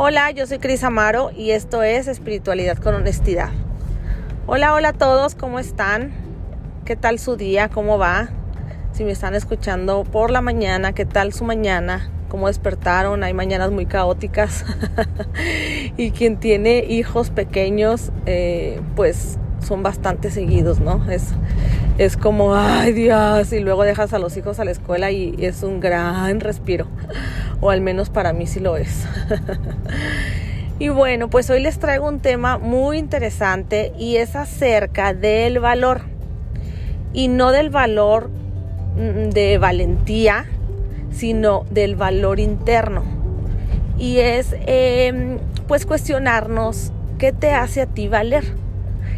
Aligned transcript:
Hola, 0.00 0.30
yo 0.30 0.46
soy 0.46 0.60
Cris 0.60 0.84
Amaro 0.84 1.32
y 1.36 1.50
esto 1.50 1.82
es 1.82 2.06
Espiritualidad 2.06 2.78
con 2.78 2.94
Honestidad. 2.94 3.48
Hola, 4.46 4.72
hola 4.72 4.90
a 4.90 4.92
todos, 4.92 5.34
¿cómo 5.34 5.58
están? 5.58 6.12
¿Qué 6.84 6.94
tal 6.94 7.18
su 7.18 7.34
día? 7.34 7.68
¿Cómo 7.68 7.98
va? 7.98 8.28
Si 8.92 9.02
me 9.02 9.10
están 9.10 9.34
escuchando 9.34 10.04
por 10.04 10.30
la 10.30 10.40
mañana, 10.40 10.92
¿qué 10.92 11.04
tal 11.04 11.32
su 11.32 11.42
mañana? 11.42 12.12
¿Cómo 12.28 12.46
despertaron? 12.46 13.24
Hay 13.24 13.34
mañanas 13.34 13.72
muy 13.72 13.86
caóticas. 13.86 14.64
y 15.96 16.12
quien 16.12 16.36
tiene 16.36 16.84
hijos 16.84 17.30
pequeños, 17.30 18.12
eh, 18.24 18.80
pues 18.94 19.36
son 19.66 19.82
bastante 19.82 20.30
seguidos, 20.30 20.78
¿no? 20.78 21.10
Es, 21.10 21.24
es 21.98 22.16
como, 22.16 22.54
ay 22.54 22.92
Dios, 22.92 23.52
y 23.52 23.58
luego 23.58 23.82
dejas 23.82 24.12
a 24.12 24.20
los 24.20 24.36
hijos 24.36 24.60
a 24.60 24.64
la 24.64 24.70
escuela 24.70 25.10
y 25.10 25.34
es 25.40 25.64
un 25.64 25.80
gran 25.80 26.38
respiro 26.38 26.86
o 27.60 27.70
al 27.70 27.80
menos 27.80 28.10
para 28.10 28.32
mí 28.32 28.46
sí 28.46 28.60
lo 28.60 28.76
es. 28.76 29.06
y 30.78 30.88
bueno, 30.88 31.28
pues 31.28 31.50
hoy 31.50 31.60
les 31.60 31.78
traigo 31.78 32.06
un 32.08 32.20
tema 32.20 32.58
muy 32.58 32.98
interesante 32.98 33.92
y 33.98 34.16
es 34.16 34.36
acerca 34.36 35.14
del 35.14 35.58
valor. 35.58 36.02
Y 37.12 37.28
no 37.28 37.52
del 37.52 37.70
valor 37.70 38.30
mm, 38.96 39.30
de 39.30 39.58
valentía, 39.58 40.46
sino 41.10 41.64
del 41.70 41.96
valor 41.96 42.38
interno. 42.38 43.02
Y 43.98 44.18
es 44.18 44.54
em, 44.66 45.38
pues 45.66 45.84
cuestionarnos 45.84 46.92
qué 47.18 47.32
te 47.32 47.50
hace 47.50 47.82
a 47.82 47.86
ti 47.86 48.08
valer. 48.08 48.44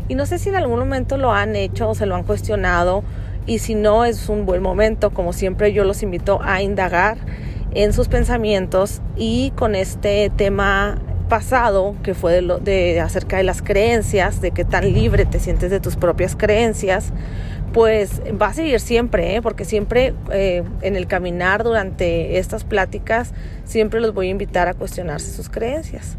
Y 0.08 0.14
no 0.14 0.24
sé 0.26 0.38
si 0.38 0.48
en 0.48 0.56
algún 0.56 0.78
momento 0.78 1.18
lo 1.18 1.32
han 1.32 1.54
hecho 1.54 1.90
o 1.90 1.94
se 1.94 2.06
lo 2.06 2.16
han 2.16 2.24
cuestionado. 2.24 3.04
Y 3.46 3.58
si 3.58 3.74
no, 3.74 4.04
es 4.04 4.28
un 4.28 4.46
buen 4.46 4.62
momento. 4.62 5.10
Como 5.10 5.32
siempre, 5.32 5.72
yo 5.72 5.84
los 5.84 6.02
invito 6.02 6.40
a 6.42 6.62
indagar 6.62 7.18
en 7.72 7.92
sus 7.92 8.08
pensamientos 8.08 9.00
y 9.16 9.52
con 9.52 9.74
este 9.74 10.30
tema 10.30 10.98
pasado 11.28 11.94
que 12.02 12.14
fue 12.14 12.42
de, 12.42 13.00
acerca 13.00 13.38
de 13.38 13.44
las 13.44 13.62
creencias, 13.62 14.40
de 14.40 14.50
qué 14.50 14.64
tan 14.64 14.92
libre 14.92 15.24
te 15.24 15.38
sientes 15.38 15.70
de 15.70 15.80
tus 15.80 15.96
propias 15.96 16.36
creencias, 16.36 17.12
pues 17.72 18.20
va 18.40 18.48
a 18.48 18.54
seguir 18.54 18.80
siempre, 18.80 19.36
¿eh? 19.36 19.42
porque 19.42 19.64
siempre 19.64 20.12
eh, 20.32 20.64
en 20.82 20.96
el 20.96 21.06
caminar 21.06 21.62
durante 21.62 22.38
estas 22.38 22.64
pláticas 22.64 23.32
siempre 23.64 24.00
los 24.00 24.12
voy 24.12 24.26
a 24.26 24.30
invitar 24.30 24.66
a 24.66 24.74
cuestionarse 24.74 25.32
sus 25.32 25.48
creencias. 25.48 26.16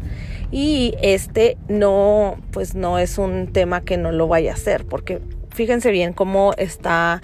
Y 0.50 0.94
este 1.02 1.56
no, 1.68 2.38
pues 2.50 2.74
no 2.74 2.98
es 2.98 3.18
un 3.18 3.52
tema 3.52 3.82
que 3.82 3.96
no 3.96 4.12
lo 4.12 4.28
vaya 4.28 4.52
a 4.52 4.54
hacer, 4.54 4.86
porque 4.86 5.20
fíjense 5.50 5.90
bien 5.90 6.14
cómo 6.14 6.52
está 6.56 7.20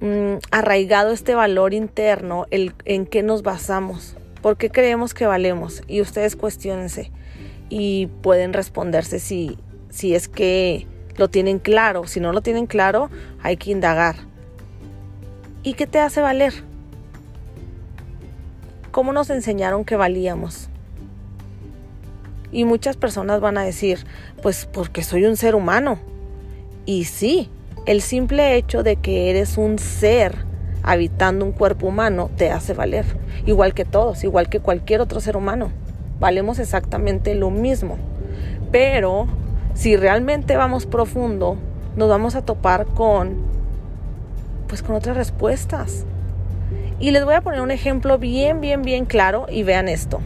Mm, 0.00 0.36
arraigado 0.50 1.12
este 1.12 1.34
valor 1.34 1.72
interno, 1.72 2.46
el, 2.50 2.74
en 2.84 3.06
qué 3.06 3.22
nos 3.22 3.42
basamos, 3.42 4.16
por 4.42 4.58
qué 4.58 4.70
creemos 4.70 5.14
que 5.14 5.26
valemos. 5.26 5.82
Y 5.88 6.00
ustedes 6.00 6.36
cuestionense 6.36 7.10
y 7.68 8.06
pueden 8.22 8.52
responderse 8.52 9.18
si, 9.18 9.58
si 9.88 10.14
es 10.14 10.28
que 10.28 10.86
lo 11.16 11.28
tienen 11.28 11.58
claro. 11.58 12.06
Si 12.06 12.20
no 12.20 12.32
lo 12.32 12.42
tienen 12.42 12.66
claro, 12.66 13.10
hay 13.42 13.56
que 13.56 13.70
indagar. 13.70 14.16
¿Y 15.62 15.74
qué 15.74 15.86
te 15.86 15.98
hace 15.98 16.20
valer? 16.20 16.52
¿Cómo 18.92 19.12
nos 19.12 19.30
enseñaron 19.30 19.84
que 19.84 19.96
valíamos? 19.96 20.68
Y 22.52 22.64
muchas 22.64 22.96
personas 22.96 23.40
van 23.40 23.58
a 23.58 23.64
decir, 23.64 24.06
pues 24.42 24.66
porque 24.66 25.02
soy 25.02 25.24
un 25.24 25.36
ser 25.36 25.54
humano. 25.54 25.98
Y 26.84 27.04
sí, 27.04 27.50
el 27.86 28.02
simple 28.02 28.56
hecho 28.56 28.82
de 28.82 28.96
que 28.96 29.30
eres 29.30 29.56
un 29.56 29.78
ser 29.78 30.44
habitando 30.82 31.44
un 31.44 31.52
cuerpo 31.52 31.86
humano 31.86 32.30
te 32.36 32.50
hace 32.50 32.74
valer, 32.74 33.04
igual 33.46 33.74
que 33.74 33.84
todos, 33.84 34.24
igual 34.24 34.48
que 34.48 34.60
cualquier 34.60 35.00
otro 35.00 35.20
ser 35.20 35.36
humano. 35.36 35.70
Valemos 36.18 36.58
exactamente 36.58 37.34
lo 37.34 37.50
mismo. 37.50 37.96
Pero 38.72 39.28
si 39.74 39.96
realmente 39.96 40.56
vamos 40.56 40.86
profundo, 40.86 41.56
nos 41.94 42.08
vamos 42.08 42.34
a 42.34 42.42
topar 42.42 42.86
con 42.86 43.56
pues 44.66 44.82
con 44.82 44.96
otras 44.96 45.16
respuestas. 45.16 46.04
Y 46.98 47.12
les 47.12 47.24
voy 47.24 47.34
a 47.34 47.40
poner 47.40 47.60
un 47.60 47.70
ejemplo 47.70 48.18
bien, 48.18 48.60
bien, 48.60 48.82
bien 48.82 49.04
claro 49.04 49.46
y 49.48 49.62
vean 49.62 49.88
esto. 49.88 50.20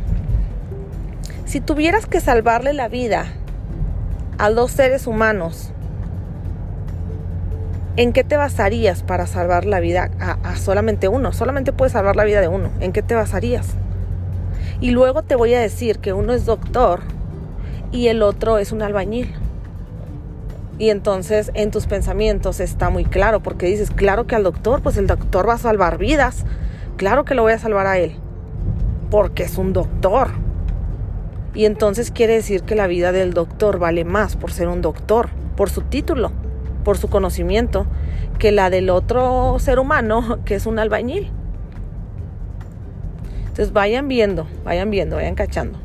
Si 1.44 1.60
tuvieras 1.60 2.06
que 2.06 2.20
salvarle 2.20 2.72
la 2.72 2.88
vida 2.88 3.26
a 4.38 4.50
dos 4.50 4.70
seres 4.70 5.06
humanos 5.06 5.72
¿En 7.96 8.12
qué 8.12 8.22
te 8.22 8.36
basarías 8.36 9.02
para 9.02 9.26
salvar 9.26 9.64
la 9.64 9.80
vida 9.80 10.10
a, 10.20 10.56
solamente 10.56 11.08
uno? 11.08 11.32
Solamente 11.32 11.72
puedes 11.72 11.92
salvar 11.92 12.14
la 12.14 12.22
vida 12.22 12.40
de 12.40 12.46
uno. 12.46 12.70
¿En 12.78 12.92
qué 12.92 13.02
te 13.02 13.16
basarías? 13.16 13.66
Y 14.80 14.92
luego 14.92 15.22
te 15.22 15.34
voy 15.34 15.54
a 15.54 15.60
decir 15.60 15.98
que 15.98 16.12
uno 16.12 16.32
es 16.32 16.46
doctor 16.46 17.00
y 17.90 18.06
el 18.06 18.22
otro 18.22 18.58
es 18.58 18.70
un 18.70 18.82
albañil. 18.82 19.34
Y 20.78 20.90
entonces 20.90 21.50
en 21.54 21.72
tus 21.72 21.86
pensamientos 21.86 22.60
está 22.60 22.90
muy 22.90 23.04
claro, 23.04 23.42
porque 23.42 23.66
dices, 23.66 23.90
claro 23.90 24.26
que 24.26 24.36
al 24.36 24.44
doctor, 24.44 24.82
pues 24.82 24.96
el 24.96 25.08
doctor 25.08 25.48
va 25.48 25.54
a 25.54 25.58
salvar 25.58 25.98
vidas. 25.98 26.44
Claro 26.96 27.24
que 27.24 27.34
lo 27.34 27.42
voy 27.42 27.52
a 27.52 27.58
salvar 27.58 27.88
a 27.88 27.98
él, 27.98 28.14
porque 29.10 29.42
es 29.42 29.58
un 29.58 29.72
doctor. 29.72 30.28
Y 31.54 31.64
entonces 31.64 32.12
quiere 32.12 32.34
decir 32.34 32.62
que 32.62 32.76
la 32.76 32.86
vida 32.86 33.10
del 33.10 33.34
doctor 33.34 33.80
vale 33.80 34.04
más 34.04 34.36
por 34.36 34.52
ser 34.52 34.68
un 34.68 34.80
doctor, 34.80 35.28
por 35.56 35.70
su 35.70 35.82
título 35.82 36.30
por 36.84 36.98
su 36.98 37.08
conocimiento 37.08 37.86
que 38.38 38.52
la 38.52 38.70
del 38.70 38.90
otro 38.90 39.58
ser 39.58 39.78
humano 39.78 40.40
que 40.44 40.54
es 40.54 40.66
un 40.66 40.78
albañil. 40.78 41.30
Entonces 43.42 43.72
vayan 43.72 44.08
viendo, 44.08 44.46
vayan 44.64 44.90
viendo, 44.90 45.16
vayan 45.16 45.34
cachando. 45.34 45.78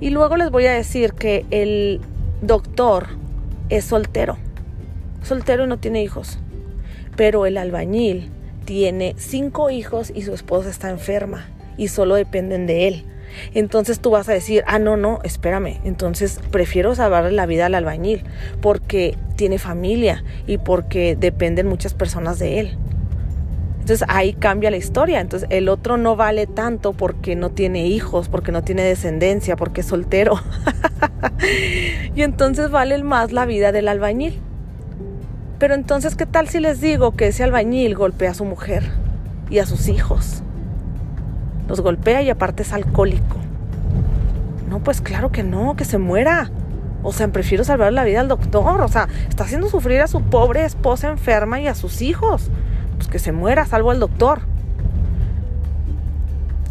Y 0.00 0.10
luego 0.10 0.36
les 0.36 0.50
voy 0.50 0.66
a 0.66 0.72
decir 0.72 1.12
que 1.12 1.46
el 1.50 2.00
doctor 2.42 3.06
es 3.68 3.84
soltero. 3.84 4.36
Soltero 5.22 5.64
y 5.64 5.68
no 5.68 5.78
tiene 5.78 6.02
hijos. 6.02 6.38
Pero 7.16 7.46
el 7.46 7.56
albañil 7.56 8.30
tiene 8.64 9.14
cinco 9.16 9.70
hijos 9.70 10.12
y 10.14 10.22
su 10.22 10.34
esposa 10.34 10.68
está 10.68 10.90
enferma 10.90 11.46
y 11.76 11.88
solo 11.88 12.14
dependen 12.14 12.66
de 12.66 12.88
él. 12.88 13.04
Entonces 13.54 14.00
tú 14.00 14.10
vas 14.10 14.28
a 14.28 14.32
decir, 14.32 14.64
ah, 14.66 14.78
no, 14.78 14.96
no, 14.96 15.20
espérame. 15.22 15.80
Entonces 15.84 16.40
prefiero 16.50 16.94
salvarle 16.94 17.32
la 17.32 17.46
vida 17.46 17.66
al 17.66 17.74
albañil 17.74 18.24
porque 18.60 19.16
tiene 19.36 19.58
familia 19.58 20.24
y 20.46 20.58
porque 20.58 21.16
dependen 21.18 21.68
muchas 21.68 21.94
personas 21.94 22.38
de 22.38 22.60
él. 22.60 22.78
Entonces 23.80 24.06
ahí 24.10 24.32
cambia 24.32 24.70
la 24.70 24.78
historia. 24.78 25.20
Entonces 25.20 25.48
el 25.52 25.68
otro 25.68 25.96
no 25.96 26.16
vale 26.16 26.46
tanto 26.46 26.92
porque 26.92 27.36
no 27.36 27.50
tiene 27.50 27.86
hijos, 27.86 28.28
porque 28.28 28.50
no 28.50 28.64
tiene 28.64 28.82
descendencia, 28.82 29.54
porque 29.54 29.82
es 29.82 29.86
soltero. 29.86 30.40
y 32.16 32.22
entonces 32.22 32.70
vale 32.70 33.00
más 33.04 33.30
la 33.30 33.46
vida 33.46 33.70
del 33.70 33.88
albañil. 33.88 34.40
Pero 35.58 35.74
entonces, 35.74 36.16
¿qué 36.16 36.26
tal 36.26 36.48
si 36.48 36.60
les 36.60 36.80
digo 36.80 37.12
que 37.12 37.28
ese 37.28 37.44
albañil 37.44 37.94
golpea 37.94 38.32
a 38.32 38.34
su 38.34 38.44
mujer 38.44 38.82
y 39.48 39.58
a 39.58 39.66
sus 39.66 39.88
hijos? 39.88 40.42
los 41.68 41.80
golpea 41.80 42.22
y 42.22 42.30
aparte 42.30 42.62
es 42.62 42.72
alcohólico. 42.72 43.36
No, 44.68 44.80
pues 44.80 45.00
claro 45.00 45.30
que 45.30 45.42
no, 45.42 45.76
que 45.76 45.84
se 45.84 45.98
muera. 45.98 46.50
O 47.06 47.12
sea, 47.12 47.28
prefiero 47.28 47.62
salvar 47.62 47.92
la 47.92 48.02
vida 48.02 48.18
al 48.18 48.26
doctor. 48.26 48.80
O 48.80 48.88
sea, 48.88 49.08
está 49.28 49.44
haciendo 49.44 49.70
sufrir 49.70 50.00
a 50.00 50.08
su 50.08 50.22
pobre 50.22 50.64
esposa 50.64 51.08
enferma 51.08 51.60
y 51.60 51.68
a 51.68 51.76
sus 51.76 52.02
hijos. 52.02 52.50
Pues 52.96 53.06
que 53.06 53.20
se 53.20 53.30
muera, 53.30 53.64
salvo 53.64 53.92
al 53.92 54.00
doctor. 54.00 54.40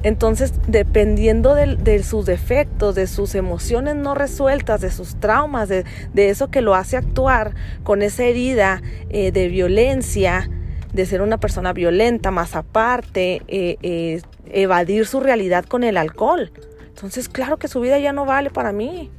Entonces, 0.03 0.53
dependiendo 0.68 1.56
de, 1.56 2.03
sus 2.03 2.25
defectos, 2.25 2.96
de 2.96 3.07
sus 3.07 3.34
emociones 3.34 3.96
no 3.96 4.13
resueltas, 4.13 4.81
de 4.81 4.91
sus 4.91 5.16
traumas, 5.22 5.69
de, 5.69 5.85
eso 6.16 6.52
que 6.52 6.59
lo 6.59 6.75
hace 6.75 6.97
actuar 6.97 7.56
con 7.84 8.02
esa 8.02 8.25
herida 8.25 8.81
eh, 9.09 9.31
de 9.31 9.47
violencia, 9.47 10.50
de 10.91 11.06
ser 11.06 11.22
una 11.22 11.40
persona 11.40 11.72
violenta, 11.72 12.29
más 12.29 12.57
aparte, 12.57 13.41
eh, 13.47 13.78
eh, 13.82 14.22
evadir 14.47 15.08
su 15.08 15.22
realidad 15.22 15.64
con 15.64 15.85
el 15.85 15.96
alcohol. 15.96 16.52
Entonces, 16.90 17.29
claro 17.29 17.58
que 17.58 17.70
su 17.70 17.79
vida 17.79 17.97
ya 17.99 18.11
no 18.11 18.26
vale 18.26 18.49
para 18.49 18.73
mí. 18.73 19.09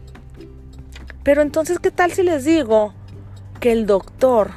Pero 1.26 1.42
entonces, 1.42 1.80
¿qué 1.80 1.90
tal 1.90 2.12
si 2.12 2.22
les 2.22 2.44
digo 2.44 2.94
que 3.58 3.72
el 3.72 3.84
doctor 3.84 4.52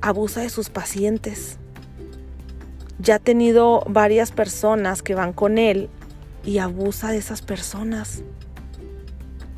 abusa 0.00 0.40
de 0.40 0.50
sus 0.50 0.70
pacientes? 0.70 1.58
Ya 3.00 3.16
ha 3.16 3.18
tenido 3.18 3.82
varias 3.88 4.30
personas 4.30 5.02
que 5.02 5.16
van 5.16 5.32
con 5.32 5.58
él 5.58 5.90
y 6.44 6.58
abusa 6.58 7.10
de 7.10 7.16
esas 7.16 7.42
personas. 7.42 8.22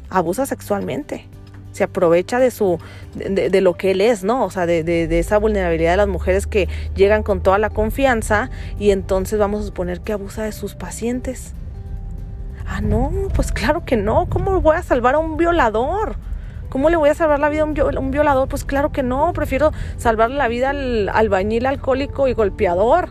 Abusa 0.08 0.46
sexualmente 0.46 1.28
se 1.72 1.84
aprovecha 1.84 2.38
de 2.38 2.50
su 2.50 2.78
de, 3.14 3.60
lo 3.60 3.74
que 3.74 3.90
él 3.90 4.00
es, 4.00 4.24
¿no? 4.24 4.46
O 4.46 4.50
sea, 4.50 4.64
de, 4.64 4.82
de, 4.82 5.18
esa 5.18 5.36
vulnerabilidad 5.36 5.92
de 5.92 5.96
las 5.98 6.08
mujeres 6.08 6.46
que 6.46 6.66
llegan 6.96 7.22
con 7.22 7.42
toda 7.42 7.58
la 7.58 7.68
confianza 7.68 8.48
y 8.78 8.90
entonces 8.90 9.38
vamos 9.38 9.60
a 9.60 9.66
suponer 9.66 10.00
que 10.00 10.14
abusa 10.14 10.44
de 10.44 10.52
sus 10.52 10.74
pacientes. 10.74 11.52
Ah, 12.66 12.80
no, 12.80 13.12
pues 13.34 13.52
claro 13.52 13.84
que 13.84 13.98
no. 13.98 14.28
¿Cómo 14.30 14.62
voy 14.62 14.76
a 14.76 14.82
salvar 14.82 15.14
a 15.14 15.18
un 15.18 15.36
violador? 15.36 16.16
¿Cómo 16.68 16.90
le 16.90 16.96
voy 16.96 17.08
a 17.10 17.14
salvar 17.14 17.38
la 17.38 17.48
vida 17.48 17.62
a 17.62 17.64
un, 17.64 18.10
violador? 18.10 18.48
Pues 18.48 18.64
claro 18.64 18.92
que 18.92 19.02
no. 19.02 19.32
Prefiero 19.32 19.72
salvar 19.96 20.30
la 20.30 20.48
vida 20.48 20.70
al 20.70 21.08
albañil 21.08 21.66
alcohólico 21.66 22.28
y 22.28 22.34
golpeador. 22.34 23.10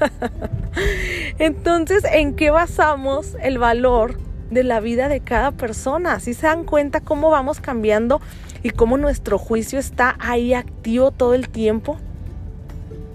Entonces, 1.38 2.04
¿en 2.04 2.34
qué 2.34 2.50
basamos 2.50 3.36
el 3.40 3.58
valor 3.58 4.16
de 4.54 4.64
la 4.64 4.80
vida 4.80 5.08
de 5.08 5.20
cada 5.20 5.50
persona. 5.50 6.20
Si 6.20 6.32
se 6.32 6.46
dan 6.46 6.64
cuenta 6.64 7.00
cómo 7.00 7.30
vamos 7.30 7.60
cambiando 7.60 8.20
y 8.62 8.70
cómo 8.70 8.96
nuestro 8.96 9.36
juicio 9.36 9.78
está 9.78 10.16
ahí 10.18 10.54
activo 10.54 11.10
todo 11.10 11.34
el 11.34 11.48
tiempo. 11.48 11.98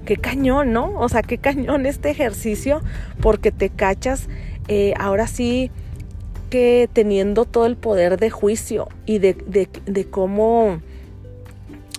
Qué 0.06 0.18
cañón, 0.18 0.74
¿no? 0.74 1.00
O 1.00 1.10
sea, 1.10 1.22
qué 1.24 1.38
cañón 1.38 1.86
este 1.86 2.10
ejercicio 2.10 2.82
porque 3.22 3.52
te 3.52 3.70
cachas 3.70 4.28
eh, 4.68 4.94
ahora 5.00 5.28
sí 5.28 5.72
que 6.50 6.90
teniendo 6.92 7.46
todo 7.46 7.66
el 7.66 7.78
poder 7.78 8.18
de 8.19 8.30
juicio 8.30 8.90
y 9.06 9.19
de, 9.19 9.34
de 9.34 10.06
cómo 10.06 10.81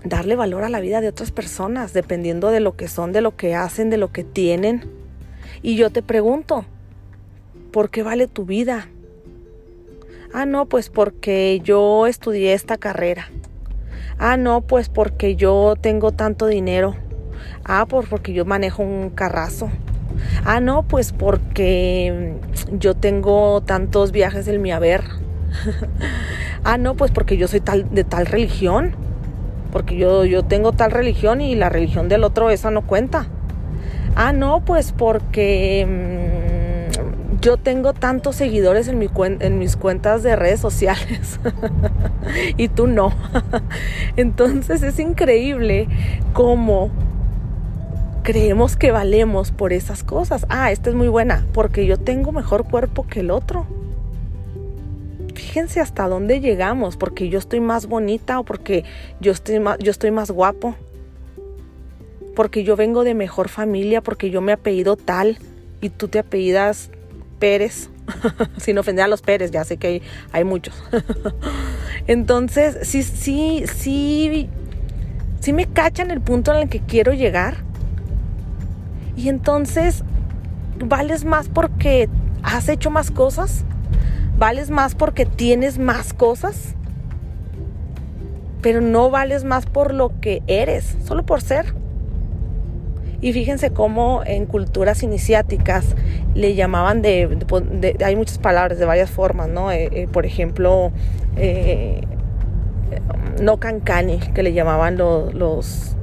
darle 0.05 0.37
valor 0.37 0.64
a 0.64 0.69
la 0.69 0.81
vida 0.81 1.00
de 1.00 1.08
otras 1.08 1.31
personas, 1.31 1.93
dependiendo 1.93 2.50
de 2.50 2.61
lo 2.61 2.76
que 2.76 2.88
son, 2.88 3.12
de 3.12 3.20
lo 3.20 3.37
que 3.37 3.55
hacen, 3.55 3.91
de 3.91 3.97
lo 3.97 4.12
que 4.12 4.25
tienen. 4.25 4.85
Y 5.62 5.76
yo 5.76 5.91
te 5.91 6.02
pregunto, 6.02 6.64
¿por 7.70 7.91
qué 7.91 8.02
vale 8.02 8.26
tu 8.26 8.44
vida? 8.44 8.88
Ah, 10.32 10.47
no, 10.47 10.67
pues 10.67 10.88
porque 10.91 11.61
yo 11.62 12.06
estudié 12.06 12.52
esta 12.52 12.76
carrera. 12.76 13.31
Ah, 14.19 14.37
no, 14.37 14.61
pues 14.61 14.88
porque 14.88 15.37
yo 15.37 15.75
tengo 15.81 16.12
tanto 16.12 16.47
dinero. 16.47 16.94
Ah, 17.64 17.87
pues 17.88 18.08
porque 18.08 18.32
yo 18.32 18.44
manejo 18.44 18.82
un 18.82 19.11
carrazo. 19.11 19.70
Ah, 20.44 20.61
no, 20.61 20.82
pues 20.82 21.12
porque 21.12 22.34
yo 22.72 22.94
tengo 22.94 23.61
tantos 23.62 24.12
viajes 24.12 24.49
en 24.49 24.62
mi 24.62 24.72
haber. 24.72 25.02
ah, 26.64 26.78
no, 26.78 26.94
pues 26.94 27.11
porque 27.11 27.37
yo 27.37 27.49
soy 27.49 27.61
tal 27.61 27.93
de 27.93 28.05
tal 28.05 28.26
religión. 28.26 28.94
Porque 29.72 29.96
yo, 29.96 30.25
yo 30.25 30.43
tengo 30.43 30.72
tal 30.72 30.90
religión 30.90 31.40
y 31.40 31.55
la 31.55 31.69
religión 31.69 32.08
del 32.08 32.25
otro 32.25 32.50
esa 32.50 32.70
no 32.70 32.82
cuenta. 32.82 33.28
Ah, 34.17 34.32
no, 34.32 34.64
pues 34.64 34.93
porque 34.93 35.87
mm, 35.87 37.40
yo 37.40 37.56
tengo 37.56 37.93
tantos 37.93 38.37
seguidores 38.37 38.88
en, 38.88 38.99
mi 38.99 39.08
en 39.16 39.58
mis 39.58 39.76
cuentas 39.76 40.23
de 40.23 40.37
redes 40.37 40.61
sociales 40.61 41.38
y 42.56 42.69
tú 42.69 42.87
no. 42.87 43.14
Entonces 44.16 44.82
es 44.82 44.99
increíble 44.99 45.88
cómo 46.32 46.90
creemos 48.22 48.76
que 48.76 48.93
valemos 48.93 49.50
por 49.50 49.72
esas 49.72 50.05
cosas. 50.05 50.46
Ah, 50.49 50.70
esta 50.72 50.90
es 50.90 50.96
muy 50.96 51.08
buena, 51.08 51.46
porque 51.52 51.87
yo 51.87 51.99
tengo 51.99 52.32
mejor 52.32 52.64
cuerpo 52.64 53.06
que 53.06 53.20
el 53.20 53.31
otro. 53.31 53.67
Fíjense 55.34 55.81
hasta 55.81 56.08
dónde 56.08 56.40
llegamos, 56.40 56.96
porque 56.96 57.28
yo 57.28 57.38
estoy 57.38 57.61
más 57.61 57.87
bonita 57.87 58.38
o 58.38 58.44
porque 58.44 58.84
yo 59.20 59.32
estoy 59.32 59.58
más, 59.61 59.78
yo 59.78 59.90
estoy 59.90 60.11
más 60.11 60.31
guapo. 60.31 60.76
Porque 62.37 62.62
yo 62.62 62.76
vengo 62.76 63.05
de 63.05 63.14
mejor 63.14 63.49
familia, 63.49 64.00
porque 64.00 64.31
yo 64.31 64.40
me 64.40 64.52
apellido 64.52 64.96
tal 64.96 65.38
y 65.81 65.88
tú 65.90 66.08
te 66.08 66.19
apellidas 66.19 66.90
Pérez, 67.38 67.90
sin 68.58 68.78
ofender 68.78 69.06
a 69.06 69.08
los 69.08 69.23
Pérez, 69.23 69.50
ya 69.50 69.64
sé 69.64 69.76
que 69.78 69.87
hay, 69.87 70.02
hay 70.32 70.44
muchos. 70.44 70.75
Entonces, 72.06 72.78
sí, 72.82 73.02
sí, 73.02 73.64
sí, 73.66 74.49
sí 75.40 75.52
me 75.52 75.66
cachan 75.66 76.11
el 76.11 76.20
punto 76.20 76.52
en 76.52 76.61
el 76.61 76.69
que 76.69 76.81
quiero 76.81 77.12
llegar. 77.12 77.69
Y 79.20 79.28
entonces, 79.28 80.02
¿vales 80.82 81.26
más 81.26 81.50
porque 81.50 82.08
has 82.43 82.70
hecho 82.70 82.90
más 82.90 83.11
cosas? 83.11 83.67
¿Vales 84.38 84.70
más 84.70 84.94
porque 84.94 85.26
tienes 85.26 85.78
más 85.78 86.14
cosas? 86.14 86.75
Pero 88.62 88.81
no 88.81 89.11
vales 89.11 89.44
más 89.44 89.67
por 89.67 89.93
lo 89.93 90.19
que 90.22 90.43
eres, 90.46 90.96
solo 91.05 91.26
por 91.26 91.43
ser. 91.43 91.75
Y 93.20 93.34
fíjense 93.34 93.72
cómo 93.72 94.22
en 94.25 94.46
culturas 94.46 95.02
iniciáticas 95.02 95.94
le 96.34 96.55
llamaban 96.55 97.02
de, 97.02 97.96
hay 98.02 98.16
muchas 98.16 98.38
palabras 98.38 98.78
de 98.78 98.87
varias 98.87 99.11
formas, 99.11 99.50
¿no? 99.50 99.70
Eh, 99.70 99.90
eh, 99.93 100.08
por 100.11 100.25
ejemplo, 100.25 100.93
eh, 101.37 102.00
no 103.43 103.58
cancani, 103.58 104.19
que 104.19 104.43
le 104.43 104.55
llamaban 104.55 104.96
los 104.96 105.94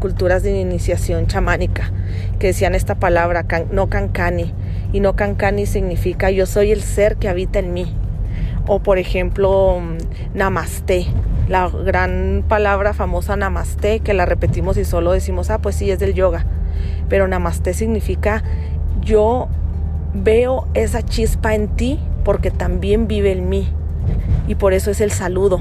culturas 0.00 0.42
de 0.42 0.58
iniciación 0.58 1.28
chamánica, 1.28 1.92
que 2.40 2.48
decían 2.48 2.74
esta 2.74 2.96
palabra, 2.96 3.46
no 3.70 3.88
cancani. 3.88 4.52
Y 4.92 4.98
no 4.98 5.14
cancani 5.14 5.66
significa 5.66 6.30
yo 6.32 6.46
soy 6.46 6.72
el 6.72 6.82
ser 6.82 7.16
que 7.16 7.28
habita 7.28 7.60
en 7.60 7.72
mí. 7.72 7.94
O 8.66 8.80
por 8.80 8.98
ejemplo, 8.98 9.80
namaste, 10.34 11.06
la 11.48 11.68
gran 11.68 12.44
palabra 12.48 12.92
famosa 12.92 13.36
namaste, 13.36 14.00
que 14.00 14.14
la 14.14 14.26
repetimos 14.26 14.76
y 14.76 14.84
solo 14.84 15.12
decimos, 15.12 15.50
ah, 15.50 15.58
pues 15.58 15.76
sí, 15.76 15.90
es 15.90 16.00
del 16.00 16.14
yoga 16.14 16.44
pero 17.10 17.28
namaste 17.28 17.74
significa 17.74 18.42
yo 19.02 19.48
veo 20.14 20.66
esa 20.74 21.02
chispa 21.02 21.54
en 21.54 21.68
ti 21.68 21.98
porque 22.24 22.50
también 22.50 23.08
vive 23.08 23.32
en 23.32 23.48
mí. 23.48 23.68
Y 24.46 24.54
por 24.54 24.72
eso 24.72 24.90
es 24.90 25.00
el 25.00 25.10
saludo. 25.10 25.60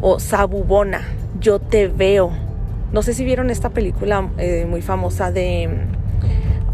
O 0.00 0.18
sabubona, 0.18 1.02
yo 1.40 1.60
te 1.60 1.88
veo. 1.88 2.32
No 2.94 3.02
sé 3.02 3.12
si 3.12 3.24
vieron 3.24 3.50
esta 3.50 3.70
película 3.70 4.30
eh, 4.38 4.66
muy 4.70 4.80
famosa 4.80 5.32
de 5.32 5.68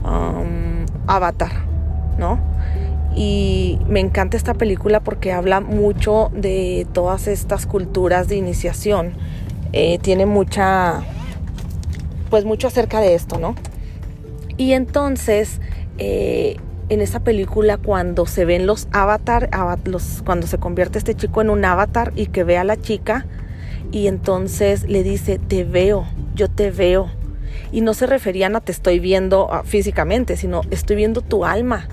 um, 0.05 0.85
Avatar, 1.07 1.51
¿no? 2.19 2.39
Y 3.17 3.79
me 3.89 4.01
encanta 4.01 4.37
esta 4.37 4.53
película 4.53 5.01
porque 5.01 5.33
habla 5.33 5.63
mucho 5.63 6.31
de 6.35 6.87
todas 6.93 7.27
estas 7.27 7.65
culturas 7.65 8.29
de 8.29 8.37
iniciación. 8.37 9.15
Eh, 9.73 9.99
tiene 10.03 10.27
mucha 10.27 11.03
pues 12.29 12.45
mucho 12.45 12.67
acerca 12.69 13.01
de 13.01 13.15
esto, 13.15 13.39
¿no? 13.39 13.55
Y 14.59 14.75
entonces, 14.75 15.59
eh, 15.97 16.59
en 16.91 17.01
esa 17.01 17.21
película, 17.21 17.79
cuando 17.79 18.27
se 18.27 18.45
ven 18.45 18.67
los 18.67 18.89
avatar, 18.93 19.49
los, 19.85 20.21
cuando 20.27 20.47
se 20.47 20.59
convierte 20.59 20.99
este 20.99 21.15
chico 21.15 21.41
en 21.41 21.49
un 21.49 21.65
avatar 21.65 22.13
y 22.15 22.27
que 22.27 22.45
ve 22.45 22.59
a 22.59 22.65
la 22.65 22.77
chica, 22.77 23.25
y 23.93 24.07
entonces 24.07 24.89
le 24.89 25.03
dice, 25.03 25.39
te 25.39 25.65
veo, 25.65 26.07
yo 26.35 26.49
te 26.49 26.71
veo. 26.71 27.09
Y 27.73 27.81
no 27.81 27.95
se 27.95 28.07
referían 28.07 28.57
a 28.57 28.61
te 28.61 28.73
estoy 28.73 28.99
viendo 28.99 29.53
ah, 29.53 29.63
físicamente, 29.65 30.37
sino 30.37 30.63
estoy 30.71 30.97
viendo 30.97 31.23
tu 31.23 31.45
alma. 31.45 31.89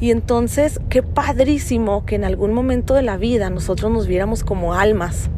Y 0.00 0.10
entonces, 0.10 0.80
qué 0.88 1.02
padrísimo 1.02 2.04
que 2.04 2.16
en 2.16 2.24
algún 2.24 2.52
momento 2.52 2.94
de 2.94 3.02
la 3.02 3.16
vida 3.16 3.50
nosotros 3.50 3.90
nos 3.92 4.06
viéramos 4.06 4.42
como 4.42 4.74
almas 4.74 5.30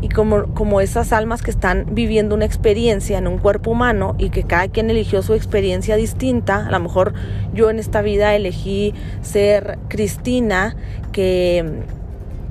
y 0.00 0.08
como, 0.08 0.54
como 0.54 0.80
esas 0.80 1.12
almas 1.12 1.42
que 1.42 1.50
están 1.50 1.86
viviendo 1.92 2.34
una 2.34 2.44
experiencia 2.44 3.18
en 3.18 3.26
un 3.26 3.38
cuerpo 3.38 3.70
humano 3.70 4.14
y 4.18 4.30
que 4.30 4.44
cada 4.44 4.68
quien 4.68 4.90
eligió 4.90 5.22
su 5.22 5.34
experiencia 5.34 5.96
distinta, 5.96 6.66
a 6.66 6.70
lo 6.70 6.80
mejor 6.80 7.14
yo 7.52 7.70
en 7.70 7.78
esta 7.78 8.02
vida 8.02 8.34
elegí 8.36 8.94
ser 9.22 9.78
Cristina, 9.88 10.76
que, 11.12 11.82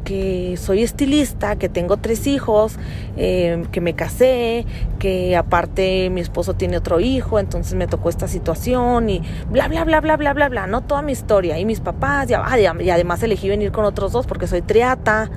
que 0.08 0.56
soy 0.56 0.84
estilista, 0.84 1.58
que 1.58 1.68
tengo 1.68 1.98
tres 1.98 2.28
hijos, 2.28 2.80
eh, 3.18 3.66
que 3.74 3.82
me 3.82 3.94
casé, 3.94 4.66
que 5.00 5.36
aparte 5.36 6.10
mi 6.10 6.22
esposo 6.22 6.54
tiene 6.54 6.78
otro 6.78 7.02
hijo, 7.02 7.40
entonces 7.40 7.74
me 7.74 7.88
tocó 7.88 8.08
esta 8.08 8.30
situación 8.30 9.10
y 9.10 9.22
bla, 9.50 9.68
bla, 9.68 9.84
bla, 9.84 10.00
bla, 10.00 10.16
bla, 10.16 10.34
bla, 10.34 10.48
bla, 10.48 10.66
no 10.66 10.80
toda 10.80 11.02
mi 11.02 11.12
historia. 11.12 11.60
Y 11.60 11.66
mis 11.66 11.82
papás, 11.82 12.30
y, 12.30 12.36
ah, 12.36 12.58
y 12.80 12.90
además 12.90 13.22
elegí 13.22 13.50
venir 13.50 13.74
con 13.74 13.84
otros 13.84 14.14
dos 14.14 14.26
porque 14.26 14.48
soy 14.48 14.62
triata, 14.62 15.30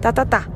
ta, 0.00 0.14
ta, 0.14 0.24
ta. 0.24 0.48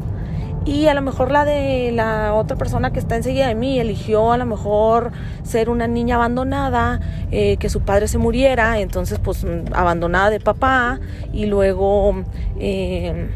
Y 0.64 0.86
a 0.86 0.94
lo 0.94 1.02
mejor 1.02 1.30
la 1.30 1.44
de 1.44 1.92
la 1.92 2.32
otra 2.32 2.56
persona 2.56 2.90
que 2.90 3.00
está 3.00 3.16
enseguida 3.16 3.48
de 3.48 3.54
mí 3.54 3.78
eligió 3.78 4.32
a 4.32 4.38
lo 4.38 4.46
mejor 4.46 5.12
ser 5.42 5.68
una 5.68 5.86
niña 5.86 6.16
abandonada, 6.16 7.00
eh, 7.30 7.58
que 7.58 7.68
su 7.68 7.82
padre 7.82 8.08
se 8.08 8.16
muriera, 8.16 8.78
entonces 8.78 9.18
pues 9.18 9.46
abandonada 9.72 10.30
de 10.30 10.40
papá 10.40 11.00
y 11.34 11.44
luego 11.44 12.24
eh, 12.58 13.28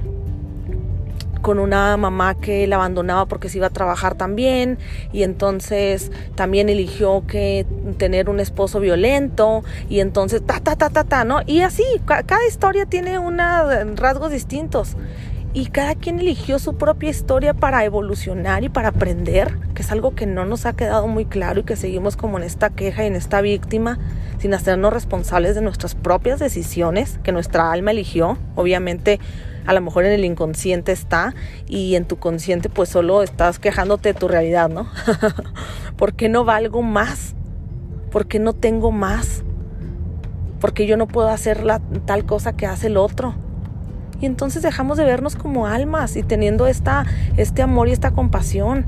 con 1.42 1.58
una 1.58 1.96
mamá 1.96 2.36
que 2.36 2.66
la 2.66 2.76
abandonaba 2.76 3.26
porque 3.26 3.48
se 3.48 3.58
iba 3.58 3.66
a 3.66 3.70
trabajar 3.70 4.14
también 4.14 4.78
y 5.12 5.24
entonces 5.24 6.10
también 6.34 6.68
eligió 6.68 7.24
que 7.26 7.66
tener 7.98 8.30
un 8.30 8.40
esposo 8.40 8.80
violento 8.80 9.64
y 9.90 10.00
entonces 10.00 10.44
ta 10.46 10.60
ta 10.60 10.76
ta 10.76 10.88
ta 10.88 11.04
ta, 11.04 11.24
¿no? 11.24 11.40
Y 11.46 11.60
así, 11.60 11.84
cada 12.06 12.46
historia 12.48 12.86
tiene 12.86 13.18
unos 13.18 13.96
rasgos 13.96 14.30
distintos 14.30 14.96
y 15.54 15.66
cada 15.66 15.94
quien 15.94 16.18
eligió 16.18 16.58
su 16.58 16.76
propia 16.76 17.10
historia 17.10 17.52
para 17.52 17.84
evolucionar 17.84 18.64
y 18.64 18.70
para 18.70 18.88
aprender, 18.88 19.58
que 19.74 19.82
es 19.82 19.92
algo 19.92 20.14
que 20.14 20.24
no 20.26 20.46
nos 20.46 20.64
ha 20.64 20.72
quedado 20.72 21.06
muy 21.08 21.26
claro 21.26 21.60
y 21.60 21.64
que 21.64 21.76
seguimos 21.76 22.16
como 22.16 22.38
en 22.38 22.44
esta 22.44 22.70
queja 22.70 23.04
y 23.04 23.08
en 23.08 23.16
esta 23.16 23.42
víctima, 23.42 23.98
sin 24.38 24.54
hacernos 24.54 24.92
responsables 24.92 25.54
de 25.54 25.60
nuestras 25.60 25.94
propias 25.94 26.40
decisiones 26.40 27.18
que 27.22 27.32
nuestra 27.32 27.70
alma 27.70 27.90
eligió. 27.90 28.38
Obviamente, 28.54 29.20
a 29.66 29.72
lo 29.72 29.80
mejor 29.80 30.04
en 30.04 30.12
el 30.12 30.24
inconsciente 30.24 30.92
está 30.92 31.34
y 31.66 31.94
en 31.94 32.04
tu 32.04 32.18
consciente 32.18 32.68
pues 32.68 32.88
solo 32.88 33.22
estás 33.22 33.58
quejándote 33.58 34.12
de 34.12 34.18
tu 34.18 34.28
realidad, 34.28 34.68
¿no? 34.68 34.88
¿Por 35.96 36.14
qué 36.14 36.28
no 36.28 36.44
valgo 36.44 36.82
más? 36.82 37.34
¿Por 38.10 38.26
qué 38.26 38.38
no 38.38 38.52
tengo 38.52 38.92
más? 38.92 39.42
¿Por 40.60 40.74
qué 40.74 40.86
yo 40.86 40.96
no 40.96 41.08
puedo 41.08 41.28
hacer 41.28 41.64
la 41.64 41.80
tal 42.04 42.24
cosa 42.24 42.56
que 42.56 42.66
hace 42.66 42.88
el 42.88 42.96
otro? 42.96 43.34
Y 44.20 44.26
entonces 44.26 44.62
dejamos 44.62 44.98
de 44.98 45.04
vernos 45.04 45.34
como 45.34 45.66
almas 45.66 46.16
y 46.16 46.22
teniendo 46.22 46.68
esta, 46.68 47.04
este 47.36 47.62
amor 47.62 47.88
y 47.88 47.92
esta 47.92 48.12
compasión. 48.12 48.86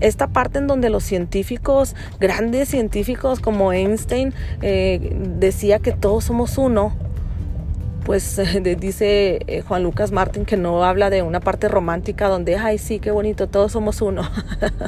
Esta 0.00 0.26
parte 0.26 0.58
en 0.58 0.66
donde 0.66 0.90
los 0.90 1.04
científicos, 1.04 1.96
grandes 2.20 2.68
científicos 2.68 3.40
como 3.40 3.72
Einstein, 3.72 4.34
eh, 4.60 5.16
decía 5.38 5.78
que 5.78 5.92
todos 5.92 6.24
somos 6.24 6.58
uno. 6.58 6.92
Pues 8.04 8.40
dice 8.78 9.40
eh, 9.46 9.62
Juan 9.62 9.82
Lucas 9.82 10.12
Martín 10.12 10.44
que 10.44 10.56
no 10.56 10.84
habla 10.84 11.10
de 11.10 11.22
una 11.22 11.40
parte 11.40 11.68
romántica 11.68 12.28
donde, 12.28 12.56
ay, 12.56 12.78
sí, 12.78 12.98
qué 12.98 13.10
bonito, 13.10 13.48
todos 13.48 13.72
somos 13.72 14.02
uno, 14.02 14.22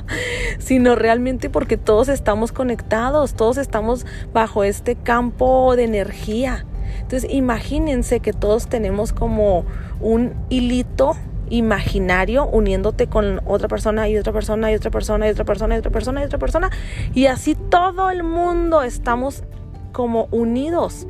sino 0.59 0.94
realmente 0.94 1.50
porque 1.50 1.76
todos 1.76 2.09
estamos 2.09 2.52
conectados, 2.52 3.35
todos 3.35 3.56
estamos 3.56 4.06
bajo 4.33 4.64
este 4.64 4.97
campo 4.97 5.76
de 5.76 5.85
energía. 5.85 6.66
Entonces, 7.00 7.30
imagínense 7.30 8.21
que 8.21 8.33
todos 8.33 8.68
tenemos 8.68 9.12
como 9.12 9.64
un 10.00 10.35
hilito 10.49 11.16
imaginario 11.50 12.47
uniéndote 12.47 13.06
con 13.06 13.40
otra 13.47 13.68
persona 13.68 14.09
y 14.09 14.16
otra 14.16 14.33
persona 14.33 14.73
y 14.73 14.75
otra 14.75 14.90
persona 14.90 15.26
y 15.26 15.30
otra 15.30 15.44
persona 15.44 15.76
y 15.76 15.78
otra 15.78 15.90
persona 15.90 16.23
y 16.23 16.25
otra 16.25 16.38
persona 16.38 16.71
y 17.12 17.26
así 17.26 17.54
todo 17.54 18.11
el 18.11 18.23
mundo 18.23 18.83
estamos 18.83 19.44
como 19.92 20.26
unidos 20.30 21.06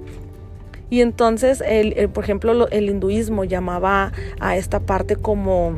y 0.91 1.00
entonces, 1.00 1.62
el, 1.67 2.09
por 2.11 2.25
ejemplo, 2.25 2.69
el 2.69 2.88
hinduismo 2.88 3.45
llamaba 3.45 4.12
a 4.41 4.57
esta 4.57 4.81
parte 4.81 5.17
como 5.17 5.73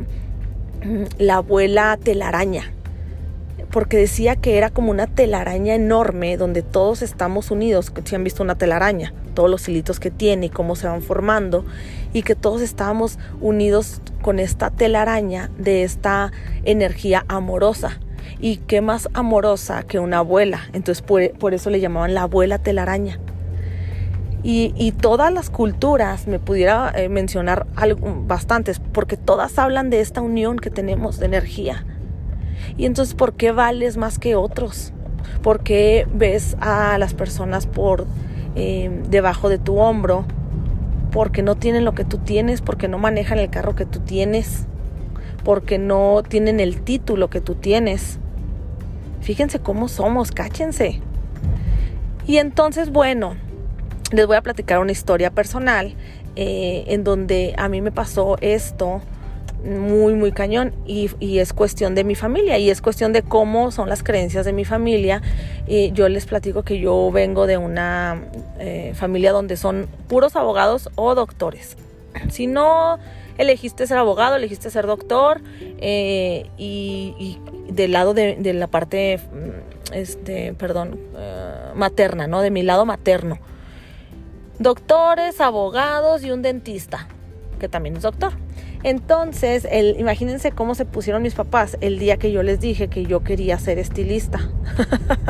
mm, 0.83 1.03
la 1.17 1.37
abuela 1.37 1.97
telaraña, 2.01 2.71
porque 3.71 3.97
decía 3.97 4.35
que 4.35 4.57
era 4.57 4.69
como 4.69 4.91
una 4.91 5.07
telaraña 5.07 5.75
enorme 5.75 6.37
donde 6.37 6.61
todos 6.61 7.01
estamos 7.01 7.51
unidos, 7.51 7.91
si 8.03 8.15
han 8.15 8.23
visto 8.23 8.43
una 8.43 8.57
telaraña, 8.57 9.13
todos 9.33 9.49
los 9.49 9.67
hilitos 9.67 9.99
que 9.99 10.11
tiene 10.11 10.47
y 10.47 10.49
cómo 10.49 10.75
se 10.75 10.87
van 10.87 11.01
formando, 11.01 11.65
y 12.13 12.23
que 12.23 12.35
todos 12.35 12.61
estábamos 12.61 13.17
unidos 13.41 14.01
con 14.21 14.39
esta 14.39 14.71
telaraña 14.71 15.49
de 15.57 15.83
esta 15.83 16.31
energía 16.63 17.25
amorosa. 17.27 17.99
Y 18.39 18.57
qué 18.57 18.81
más 18.81 19.09
amorosa 19.13 19.81
que 19.83 19.99
una 19.99 20.19
abuela. 20.19 20.61
Entonces 20.73 21.01
por 21.01 21.53
eso 21.53 21.69
le 21.71 21.79
llamaban 21.79 22.13
la 22.13 22.23
abuela 22.23 22.59
telaraña. 22.59 23.19
Y, 24.49 24.93
todas 24.93 25.33
las 25.33 25.49
culturas, 25.49 26.25
me 26.25 26.39
pudiera 26.39 26.93
eh, 26.95 27.09
mencionar 27.09 27.67
bastantes, 28.25 28.79
porque 28.79 29.17
todas 29.17 29.59
hablan 29.59 29.89
de 29.89 29.99
esta 29.99 30.21
unión 30.21 30.57
que 30.57 30.69
tenemos 30.69 31.19
de 31.19 31.25
energía. 31.25 31.85
Y 32.77 32.85
entonces, 32.85 33.13
¿por 33.13 33.33
qué 33.33 33.51
vales 33.51 33.97
más 33.97 34.19
que 34.19 34.37
otros? 34.37 34.93
¿Por 35.43 35.63
qué 35.63 36.07
ves 36.13 36.55
a 36.61 36.97
las 36.97 37.13
personas 37.13 37.67
por 37.67 38.05
em, 38.55 39.03
debajo 39.03 39.49
de 39.49 39.57
tu 39.57 39.79
hombro? 39.79 40.23
Porque 41.11 41.41
no 41.41 41.55
tienen 41.55 41.83
lo 41.83 41.93
que 41.93 42.05
tú 42.05 42.17
tienes, 42.17 42.61
porque 42.61 42.87
no 42.87 42.99
manejan 42.99 43.39
el 43.39 43.49
carro 43.49 43.75
que 43.75 43.85
tú 43.85 43.99
tienes, 43.99 44.65
porque 45.43 45.77
no 45.77 46.23
tienen 46.25 46.61
el 46.61 46.79
título 46.83 47.29
que 47.29 47.41
tú 47.41 47.55
tienes. 47.55 48.17
Fíjense 49.19 49.59
cómo 49.59 49.89
somos, 49.89 50.31
cáchense. 50.31 51.01
Y 52.25 52.37
entonces, 52.37 52.93
bueno, 52.93 53.35
les 54.11 54.27
voy 54.27 54.37
a 54.37 54.41
platicar 54.41 54.79
una 54.79 54.91
historia 54.91 55.31
personal 55.31 55.93
eh, 56.35 56.83
en 56.87 57.03
donde 57.03 57.53
a 57.57 57.67
mí 57.67 57.81
me 57.81 57.91
pasó 57.91 58.37
esto 58.41 59.01
muy, 59.63 60.13
muy 60.13 60.31
cañón 60.31 60.73
y, 60.85 61.09
es 61.39 61.51
cuestión 61.51 61.95
de 61.95 62.03
mi 62.03 62.15
familia 62.15 62.59
y 62.59 62.69
es 62.69 62.79
cuestión 62.79 63.11
de 63.11 63.23
cómo 63.23 63.71
son 63.71 63.89
las 63.89 64.03
creencias 64.03 64.45
de 64.45 64.53
mi 64.53 64.65
familia. 64.65 65.21
Eh, 65.67 65.91
yo 65.93 66.07
les 66.09 66.25
platico 66.25 66.63
que 66.63 66.79
yo 66.79 67.11
vengo 67.11 67.47
de 67.47 67.57
una 67.57 68.21
eh, 68.59 68.93
familia 68.95 69.31
donde 69.31 69.57
son 69.57 69.87
puros 70.07 70.35
abogados 70.35 70.89
o 70.95 71.15
doctores. 71.15 71.75
Si 72.29 72.47
no 72.47 72.99
elegiste 73.37 73.87
ser 73.87 73.97
abogado, 73.97 74.35
elegiste 74.35 74.69
ser 74.69 74.85
doctor 74.85 75.41
y, 75.79 77.37
del 77.69 77.91
lado 77.91 78.13
de, 78.13 78.53
la 78.53 78.67
parte, 78.67 79.17
mm, 79.17 79.93
este, 79.93 80.53
perdón, 80.53 80.99
materna, 81.75 82.27
¿no? 82.27 82.41
De 82.41 82.51
mi 82.51 82.63
lado 82.63 82.85
materno 82.85 83.39
doctores, 84.59 85.41
abogados 85.41 86.23
y 86.23 86.31
un 86.31 86.41
dentista, 86.41 87.07
que 87.59 87.67
también 87.67 87.97
es 87.97 88.03
doctor. 88.03 88.33
Entonces, 88.83 89.67
el, 89.69 89.99
imagínense 89.99 90.51
cómo 90.51 90.75
se 90.75 90.85
pusieron 90.85 91.23
mis 91.23 91.33
papás 91.33 91.77
el 91.81 91.99
día 91.99 92.17
que 92.17 92.31
yo 92.31 92.43
les 92.43 92.59
dije 92.59 92.87
que 92.87 93.05
yo 93.05 93.23
quería 93.23 93.57
ser 93.59 93.79
estilista. 93.79 94.39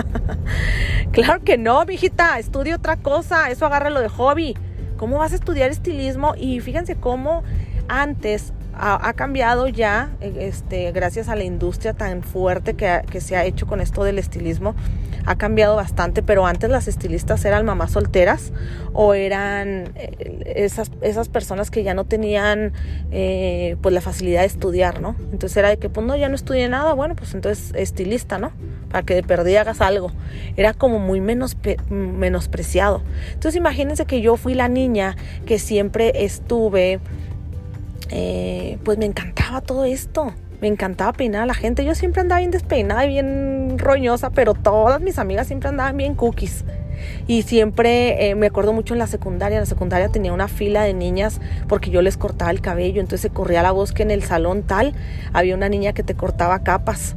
claro 1.11 1.43
que 1.43 1.57
no, 1.57 1.83
mijita, 1.85 2.39
estudia 2.39 2.75
otra 2.75 2.97
cosa, 2.97 3.49
eso 3.49 3.65
agárralo 3.65 4.01
de 4.01 4.09
hobby. 4.09 4.55
¿Cómo 4.97 5.19
vas 5.19 5.31
a 5.31 5.35
estudiar 5.35 5.69
estilismo? 5.69 6.33
Y 6.35 6.59
fíjense 6.59 6.95
cómo 6.95 7.43
antes 7.87 8.53
ha, 8.79 9.13
cambiado 9.13 9.67
ya, 9.67 10.11
eh, 10.21 10.33
este, 10.41 10.91
gracias 10.91 11.29
a 11.29 11.35
la 11.35 11.43
industria 11.43 11.93
tan 11.93 12.23
fuerte 12.23 12.75
que, 12.75 13.01
que 13.09 13.21
se 13.21 13.35
ha 13.35 13.45
hecho 13.45 13.67
con 13.67 13.81
esto 13.81 14.03
del 14.03 14.19
estilismo 14.19 14.75
ha 15.27 15.37
cambiado 15.37 15.75
bastante, 15.75 16.23
pero 16.23 16.45
antes 16.45 16.69
las 16.69 16.87
estilistas 16.87 17.43
eran 17.43 17.65
mamás 17.65 17.91
solteras 17.91 18.53
o 18.93 19.13
eran 19.13 19.91
eh, 19.95 20.53
esas, 20.55 20.89
esas 21.01 21.27
personas 21.27 21.69
que 21.69 21.83
ya 21.83 21.93
no 21.93 22.05
tenían 22.05 22.71
eh, 23.11 23.75
pues 23.81 23.93
la 23.93 23.99
facilidad 23.99 24.41
de 24.41 24.47
estudiar, 24.47 25.01
¿no? 25.01 25.17
Entonces 25.33 25.57
era 25.57 25.67
de 25.67 25.77
que 25.77 25.89
pues 25.89 26.07
no, 26.07 26.15
ya 26.15 26.29
no 26.29 26.35
estudié 26.35 26.69
nada, 26.69 26.93
bueno, 26.93 27.13
pues 27.17 27.33
entonces 27.33 27.73
estilista, 27.75 28.37
¿no? 28.37 28.53
Para 28.89 29.03
que 29.03 29.15
de 29.15 29.23
perdida 29.23 29.61
hagas 29.61 29.81
algo. 29.81 30.13
Era 30.55 30.73
como 30.73 30.97
muy 30.97 31.19
menos, 31.19 31.57
menospreciado. 31.89 33.03
Entonces 33.33 33.57
imagínense 33.57 34.05
que 34.05 34.21
yo 34.21 34.37
fui 34.37 34.53
la 34.53 34.69
niña 34.69 35.17
que 35.45 35.59
siempre 35.59 36.23
estuve, 36.23 37.01
eh, 38.09 38.77
pues 38.83 38.97
me 38.97 39.05
encantaba 39.05 39.61
todo 39.61 39.85
esto 39.85 40.33
me 40.61 40.67
encantaba 40.67 41.13
peinar 41.13 41.43
a 41.43 41.45
la 41.45 41.53
gente. 41.53 41.85
Yo 41.85 41.95
siempre 41.95 42.21
andaba 42.21 42.39
bien 42.39 42.51
despeinada 42.51 43.05
y 43.05 43.09
bien 43.09 43.77
roñosa, 43.77 44.31
pero 44.31 44.53
todas 44.53 45.01
mis 45.01 45.19
amigas 45.19 45.47
siempre 45.47 45.69
andaban 45.69 45.97
bien 45.97 46.15
cookies. 46.15 46.65
Y 47.27 47.43
siempre 47.43 48.29
eh, 48.29 48.35
me 48.35 48.47
acuerdo 48.47 48.73
mucho 48.73 48.93
en 48.93 48.99
la 48.99 49.07
secundaria. 49.07 49.57
En 49.57 49.61
la 49.61 49.67
secundaria 49.67 50.09
tenía 50.09 50.33
una 50.33 50.47
fila 50.47 50.83
de 50.83 50.93
niñas 50.93 51.39
porque 51.67 51.91
yo 51.91 52.01
les 52.01 52.17
cortaba 52.17 52.49
el 52.49 52.61
cabello. 52.61 53.01
Entonces 53.01 53.21
se 53.21 53.29
corría 53.29 53.61
la 53.61 53.71
voz 53.71 53.91
que 53.91 54.03
en 54.03 54.11
el 54.11 54.23
salón 54.23 54.63
tal 54.63 54.93
había 55.33 55.55
una 55.55 55.69
niña 55.69 55.93
que 55.93 56.03
te 56.03 56.15
cortaba 56.15 56.59
capas. 56.63 57.15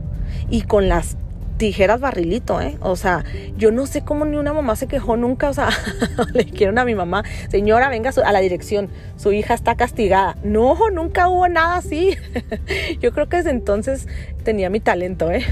Y 0.51 0.63
con 0.63 0.89
las 0.89 1.17
tijeras 1.61 2.01
barrilito, 2.01 2.59
¿eh? 2.63 2.79
O 2.81 2.97
sea, 2.97 3.23
yo 3.59 3.71
no 3.71 3.85
sé 3.85 4.01
cómo 4.01 4.25
ni 4.25 4.39
una 4.39 4.55
mamá 4.55 4.77
se 4.77 4.87
quejó 4.87 5.19
nunca, 5.19 5.51
o 5.51 5.53
sea, 5.53 5.69
le 6.33 6.45
dijeron 6.45 6.79
a 6.79 6.87
mi 6.87 6.95
mamá, 6.95 7.23
señora, 7.51 7.91
venga 7.91 8.11
a 8.25 8.33
la 8.33 8.41
dirección, 8.41 8.89
su 9.19 9.31
hija 9.33 9.53
está 9.53 9.75
castigada. 9.75 10.39
No, 10.43 10.75
nunca 10.91 11.29
hubo 11.29 11.47
nada 11.49 11.77
así. 11.77 12.17
yo 13.01 13.13
creo 13.13 13.29
que 13.29 13.37
desde 13.37 13.51
entonces 13.51 14.09
tenía 14.43 14.71
mi 14.71 14.81
talento, 14.81 15.31
¿eh? 15.31 15.45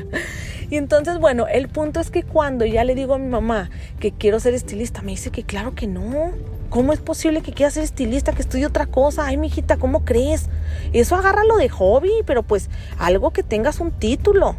y 0.70 0.76
entonces, 0.76 1.18
bueno, 1.18 1.46
el 1.46 1.68
punto 1.68 2.00
es 2.00 2.10
que 2.10 2.22
cuando 2.22 2.64
ya 2.64 2.82
le 2.84 2.94
digo 2.94 3.12
a 3.12 3.18
mi 3.18 3.28
mamá 3.28 3.68
que 4.00 4.12
quiero 4.12 4.40
ser 4.40 4.54
estilista, 4.54 5.02
me 5.02 5.10
dice 5.10 5.30
que 5.30 5.42
claro 5.42 5.74
que 5.74 5.86
no. 5.86 6.32
¿Cómo 6.70 6.94
es 6.94 7.00
posible 7.00 7.42
que 7.42 7.52
quiera 7.52 7.70
ser 7.70 7.84
estilista, 7.84 8.32
que 8.32 8.40
estudie 8.40 8.64
otra 8.64 8.86
cosa? 8.86 9.26
Ay, 9.26 9.36
mijita, 9.36 9.76
¿cómo 9.76 10.06
crees? 10.06 10.48
Eso 10.94 11.16
agárralo 11.16 11.58
de 11.58 11.68
hobby, 11.68 12.12
pero 12.24 12.42
pues 12.42 12.70
algo 12.98 13.30
que 13.30 13.42
tengas 13.42 13.78
un 13.78 13.92
título 13.92 14.56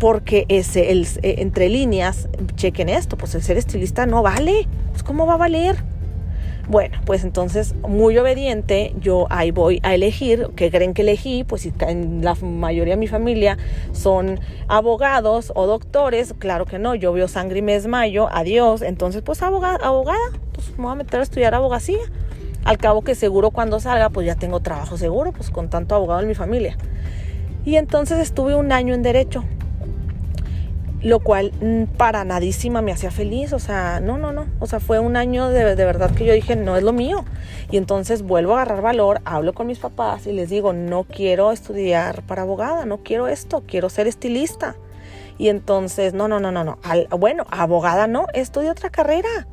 porque 0.00 0.46
ese, 0.48 0.90
el, 0.90 1.06
eh, 1.22 1.36
entre 1.38 1.68
líneas, 1.68 2.28
chequen 2.56 2.88
esto, 2.88 3.16
pues 3.16 3.34
el 3.34 3.42
ser 3.42 3.58
estilista 3.58 4.06
no 4.06 4.22
vale, 4.22 4.66
pues 4.90 5.04
¿cómo 5.04 5.26
va 5.26 5.34
a 5.34 5.36
valer? 5.36 5.76
Bueno, 6.68 6.98
pues 7.04 7.24
entonces, 7.24 7.74
muy 7.86 8.16
obediente, 8.16 8.94
yo 9.00 9.26
ahí 9.28 9.50
voy 9.50 9.80
a 9.82 9.94
elegir, 9.94 10.48
¿qué 10.56 10.70
creen 10.70 10.94
que 10.94 11.02
elegí? 11.02 11.44
Pues 11.44 11.62
si 11.62 11.72
en 11.80 12.24
la 12.24 12.34
mayoría 12.36 12.94
de 12.94 12.98
mi 12.98 13.08
familia 13.08 13.58
son 13.92 14.40
abogados 14.68 15.52
o 15.54 15.66
doctores, 15.66 16.32
claro 16.38 16.64
que 16.64 16.78
no, 16.78 16.94
yo 16.94 17.12
veo 17.12 17.28
sangre 17.28 17.58
y 17.58 17.62
me 17.62 17.72
desmayo, 17.72 18.28
adiós, 18.30 18.82
entonces 18.82 19.20
pues 19.22 19.42
abogada, 19.42 19.84
abogada, 19.84 20.18
pues 20.52 20.70
me 20.78 20.84
voy 20.84 20.92
a 20.92 20.94
meter 20.94 21.20
a 21.20 21.22
estudiar 21.24 21.54
abogacía. 21.54 21.98
Al 22.64 22.78
cabo 22.78 23.02
que 23.02 23.14
seguro 23.14 23.50
cuando 23.50 23.80
salga, 23.80 24.10
pues 24.10 24.26
ya 24.26 24.36
tengo 24.36 24.60
trabajo 24.60 24.96
seguro, 24.96 25.32
pues 25.32 25.50
con 25.50 25.68
tanto 25.70 25.94
abogado 25.94 26.20
en 26.20 26.28
mi 26.28 26.34
familia. 26.34 26.76
Y 27.64 27.76
entonces 27.76 28.18
estuve 28.18 28.54
un 28.54 28.70
año 28.70 28.94
en 28.94 29.02
derecho, 29.02 29.44
lo 31.02 31.20
cual 31.20 31.52
mm, 31.60 31.96
para 31.96 32.24
nadísima 32.24 32.82
me 32.82 32.92
hacía 32.92 33.10
feliz, 33.10 33.52
o 33.52 33.58
sea, 33.58 34.00
no, 34.00 34.18
no, 34.18 34.32
no, 34.32 34.46
o 34.58 34.66
sea, 34.66 34.80
fue 34.80 34.98
un 34.98 35.16
año 35.16 35.48
de, 35.48 35.74
de, 35.74 35.84
verdad 35.84 36.10
que 36.10 36.26
yo 36.26 36.34
dije, 36.34 36.56
no 36.56 36.76
es 36.76 36.82
lo 36.82 36.92
mío. 36.92 37.24
Y 37.70 37.76
entonces 37.76 38.22
vuelvo 38.22 38.52
a 38.52 38.62
agarrar 38.62 38.82
valor, 38.82 39.20
hablo 39.24 39.54
con 39.54 39.66
mis 39.66 39.78
papás 39.78 40.26
y 40.26 40.32
les 40.32 40.50
digo, 40.50 40.72
no 40.72 41.04
quiero 41.04 41.52
estudiar 41.52 42.22
para 42.22 42.42
abogada, 42.42 42.84
no 42.84 42.98
quiero 42.98 43.28
esto, 43.28 43.62
quiero 43.66 43.88
ser 43.88 44.06
estilista. 44.06 44.76
Y 45.38 45.48
entonces, 45.48 46.12
no, 46.12 46.28
no, 46.28 46.38
no, 46.38 46.52
no, 46.52 46.64
no, 46.64 46.78
bueno, 47.18 47.46
abogada 47.50 48.06
no, 48.06 48.26
estudio 48.34 48.72
otra 48.72 48.90
carrera. 48.90 49.46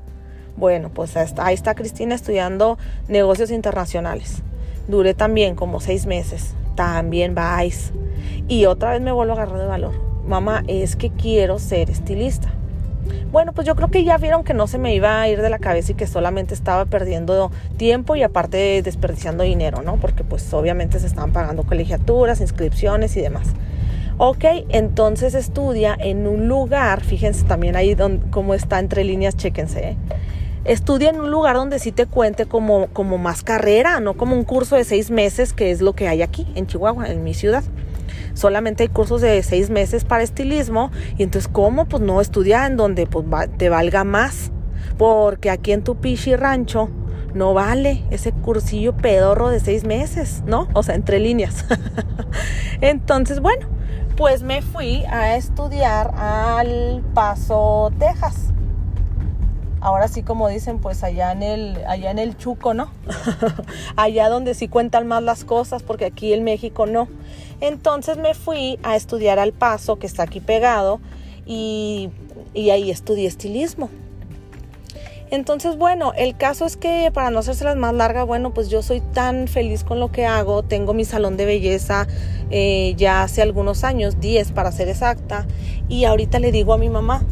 Bueno, 0.57 0.89
pues 0.89 1.15
ahí 1.15 1.53
está 1.53 1.75
Cristina 1.75 2.15
estudiando 2.15 2.77
negocios 3.07 3.51
internacionales. 3.51 4.41
Duré 4.89 5.13
también 5.13 5.55
como 5.55 5.79
seis 5.79 6.05
meses, 6.05 6.55
también 6.75 7.35
vais. 7.35 7.93
Y 8.49 8.65
otra 8.65 8.91
vez 8.91 9.01
me 9.01 9.11
vuelvo 9.11 9.33
a 9.33 9.35
agarrar 9.35 9.59
de 9.59 9.67
valor 9.67 10.06
mamá, 10.27 10.63
es 10.67 10.95
que 10.95 11.09
quiero 11.09 11.59
ser 11.59 11.89
estilista. 11.89 12.49
Bueno, 13.31 13.53
pues 13.53 13.67
yo 13.67 13.75
creo 13.75 13.89
que 13.89 14.03
ya 14.03 14.17
vieron 14.17 14.43
que 14.43 14.53
no 14.53 14.67
se 14.67 14.77
me 14.77 14.93
iba 14.93 15.21
a 15.21 15.27
ir 15.29 15.41
de 15.41 15.49
la 15.49 15.59
cabeza 15.59 15.91
y 15.91 15.95
que 15.95 16.07
solamente 16.07 16.53
estaba 16.53 16.85
perdiendo 16.85 17.51
tiempo 17.77 18.15
y 18.15 18.23
aparte 18.23 18.81
desperdiciando 18.81 19.43
dinero, 19.43 19.81
¿no? 19.81 19.97
Porque 19.97 20.23
pues 20.23 20.53
obviamente 20.53 20.99
se 20.99 21.07
estaban 21.07 21.31
pagando 21.31 21.63
colegiaturas, 21.63 22.41
inscripciones 22.41 23.15
y 23.17 23.21
demás. 23.21 23.47
Ok, 24.17 24.45
entonces 24.69 25.35
estudia 25.35 25.95
en 25.99 26.27
un 26.27 26.47
lugar, 26.47 27.01
fíjense 27.01 27.45
también 27.45 27.75
ahí 27.75 27.95
donde, 27.95 28.29
cómo 28.31 28.53
está 28.53 28.79
entre 28.79 29.03
líneas, 29.03 29.35
chéquense. 29.35 29.89
¿eh? 29.89 29.97
estudia 30.67 31.09
en 31.09 31.19
un 31.19 31.31
lugar 31.31 31.55
donde 31.55 31.79
sí 31.79 31.91
te 31.91 32.05
cuente 32.05 32.45
como, 32.45 32.87
como 32.87 33.17
más 33.17 33.41
carrera, 33.41 33.99
no 33.99 34.15
como 34.15 34.35
un 34.35 34.43
curso 34.43 34.75
de 34.75 34.83
seis 34.83 35.09
meses, 35.09 35.53
que 35.53 35.71
es 35.71 35.81
lo 35.81 35.93
que 35.93 36.07
hay 36.07 36.21
aquí 36.21 36.45
en 36.55 36.67
Chihuahua, 36.67 37.09
en 37.09 37.23
mi 37.23 37.33
ciudad. 37.33 37.63
Solamente 38.37 38.83
hay 38.83 38.89
cursos 38.89 39.21
de 39.21 39.41
seis 39.41 39.71
meses 39.71 40.05
para 40.05 40.21
estilismo 40.21 40.91
y 41.17 41.23
entonces 41.23 41.49
¿cómo? 41.51 41.85
Pues 41.85 42.03
no 42.03 42.21
estudia 42.21 42.67
en 42.67 42.77
donde 42.77 43.07
pues, 43.07 43.25
te 43.57 43.69
valga 43.69 44.03
más. 44.03 44.51
Porque 44.95 45.49
aquí 45.49 45.71
en 45.71 45.83
tu 45.83 45.95
pichi 45.95 46.35
rancho 46.35 46.91
no 47.33 47.55
vale 47.55 48.03
ese 48.11 48.33
cursillo 48.33 48.95
pedorro 48.95 49.49
de 49.49 49.59
seis 49.59 49.85
meses, 49.85 50.43
¿no? 50.45 50.67
O 50.73 50.83
sea, 50.83 50.93
entre 50.93 51.19
líneas. 51.19 51.65
entonces, 52.81 53.39
bueno, 53.39 53.67
pues 54.15 54.43
me 54.43 54.61
fui 54.61 55.03
a 55.05 55.35
estudiar 55.35 56.13
al 56.15 57.03
Paso, 57.15 57.91
Texas 57.97 58.53
ahora 59.81 60.07
sí 60.07 60.23
como 60.23 60.47
dicen, 60.47 60.79
pues 60.79 61.03
allá 61.03 61.31
en 61.31 61.43
el, 61.43 61.85
allá 61.87 62.11
en 62.11 62.19
el 62.19 62.37
Chuco, 62.37 62.73
¿no? 62.73 62.91
allá 63.95 64.29
donde 64.29 64.53
sí 64.53 64.67
cuentan 64.67 65.07
más 65.07 65.23
las 65.23 65.43
cosas, 65.43 65.83
porque 65.83 66.05
aquí 66.05 66.33
en 66.33 66.43
México 66.43 66.85
no. 66.85 67.07
Entonces 67.61 68.17
me 68.17 68.33
fui 68.33 68.79
a 68.83 68.95
estudiar 68.95 69.39
al 69.39 69.53
Paso, 69.53 69.97
que 69.97 70.07
está 70.07 70.23
aquí 70.23 70.39
pegado, 70.39 70.99
y, 71.45 72.09
y 72.53 72.69
ahí 72.69 72.91
estudié 72.91 73.27
estilismo. 73.27 73.89
Entonces, 75.29 75.77
bueno, 75.77 76.13
el 76.15 76.37
caso 76.37 76.65
es 76.65 76.77
que 76.77 77.11
para 77.13 77.31
no 77.31 77.39
hacerse 77.39 77.65
las 77.65 77.75
más 77.75 77.93
largas, 77.93 78.25
bueno, 78.25 78.53
pues 78.53 78.69
yo 78.69 78.81
soy 78.81 79.01
tan 79.01 79.47
feliz 79.47 79.83
con 79.83 79.99
lo 79.99 80.09
que 80.09 80.25
hago. 80.25 80.63
Tengo 80.63 80.93
mi 80.93 81.03
salón 81.03 81.35
de 81.35 81.45
belleza 81.45 82.07
eh, 82.49 82.93
ya 82.95 83.23
hace 83.23 83.41
algunos 83.41 83.83
años, 83.83 84.21
10 84.21 84.53
para 84.53 84.71
ser 84.71 84.87
exacta. 84.87 85.45
Y 85.89 86.05
ahorita 86.05 86.39
le 86.39 86.53
digo 86.53 86.73
a 86.73 86.77
mi 86.77 86.89
mamá, 86.89 87.23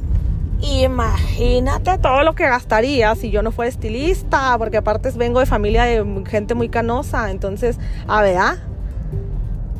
Imagínate 0.61 1.97
todo 1.97 2.23
lo 2.23 2.33
que 2.33 2.45
gastaría 2.45 3.13
si 3.15 3.29
yo 3.29 3.41
no 3.41 3.51
fuera 3.51 3.69
estilista, 3.69 4.57
porque 4.57 4.77
aparte 4.77 5.11
vengo 5.11 5.39
de 5.39 5.45
familia 5.45 5.83
de 5.83 6.23
gente 6.27 6.55
muy 6.55 6.69
canosa, 6.69 7.29
entonces, 7.29 7.77
a 8.07 8.21
ver, 8.21 8.37
¿ah? 8.37 8.57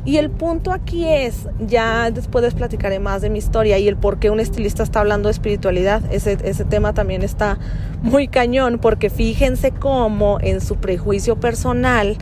Y 0.04 0.18
el 0.18 0.30
punto 0.30 0.72
aquí 0.72 1.04
es, 1.04 1.48
ya 1.58 2.12
después 2.12 2.54
platicaré 2.54 3.00
más 3.00 3.22
de 3.22 3.30
mi 3.30 3.38
historia 3.38 3.76
y 3.78 3.88
el 3.88 3.96
por 3.96 4.20
qué 4.20 4.30
un 4.30 4.38
estilista 4.38 4.84
está 4.84 5.00
hablando 5.00 5.28
de 5.28 5.32
espiritualidad. 5.32 6.00
Ese, 6.12 6.38
ese 6.44 6.64
tema 6.64 6.94
también 6.94 7.22
está 7.22 7.58
muy 8.02 8.28
cañón, 8.28 8.78
porque 8.78 9.10
fíjense 9.10 9.72
cómo 9.72 10.38
en 10.40 10.60
su 10.60 10.76
prejuicio 10.76 11.40
personal, 11.40 12.16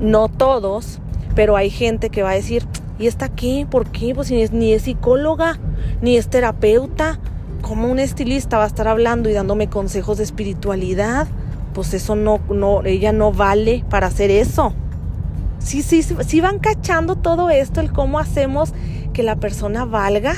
no 0.00 0.28
todos, 0.28 0.98
pero 1.36 1.56
hay 1.56 1.70
gente 1.70 2.10
que 2.10 2.24
va 2.24 2.30
a 2.30 2.34
decir, 2.34 2.66
¿y 3.00 3.06
está 3.06 3.24
aquí? 3.24 3.66
¿Por 3.68 3.86
qué? 3.86 4.14
Pues 4.14 4.30
ni 4.30 4.42
es, 4.42 4.52
ni 4.52 4.72
es 4.72 4.82
psicóloga 4.82 5.58
ni 6.02 6.16
es 6.16 6.28
terapeuta. 6.28 7.18
como 7.62 7.90
un 7.90 7.98
estilista 7.98 8.58
va 8.58 8.64
a 8.64 8.66
estar 8.66 8.88
hablando 8.88 9.28
y 9.28 9.32
dándome 9.32 9.68
consejos 9.68 10.18
de 10.18 10.24
espiritualidad? 10.24 11.26
Pues 11.74 11.94
eso 11.94 12.16
no, 12.16 12.40
no, 12.48 12.84
ella 12.84 13.12
no 13.12 13.32
vale 13.32 13.84
para 13.88 14.06
hacer 14.08 14.30
eso. 14.30 14.72
Sí, 15.58 15.82
sí, 15.82 16.02
sí 16.02 16.40
van 16.40 16.58
cachando 16.58 17.16
todo 17.16 17.50
esto, 17.50 17.80
el 17.80 17.92
cómo 17.92 18.18
hacemos 18.18 18.72
que 19.12 19.22
la 19.22 19.36
persona 19.36 19.84
valga. 19.84 20.34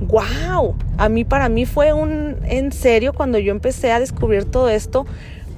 ¡Wow! 0.00 0.74
A 0.98 1.08
mí, 1.08 1.24
para 1.24 1.48
mí 1.48 1.66
fue 1.66 1.92
un, 1.92 2.36
en 2.44 2.72
serio, 2.72 3.12
cuando 3.12 3.38
yo 3.38 3.52
empecé 3.52 3.92
a 3.92 4.00
descubrir 4.00 4.44
todo 4.46 4.68
esto, 4.68 5.06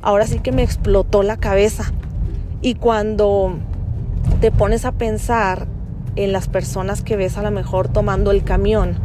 ahora 0.02 0.26
sí 0.26 0.40
que 0.40 0.52
me 0.52 0.62
explotó 0.62 1.22
la 1.22 1.36
cabeza. 1.36 1.92
Y 2.62 2.74
cuando 2.74 3.58
te 4.40 4.50
pones 4.50 4.84
a 4.84 4.92
pensar 4.92 5.66
en 6.16 6.32
las 6.32 6.48
personas 6.48 7.02
que 7.02 7.16
ves 7.16 7.36
a 7.36 7.42
lo 7.42 7.50
mejor 7.50 7.88
tomando 7.88 8.30
el 8.30 8.42
camión 8.42 8.96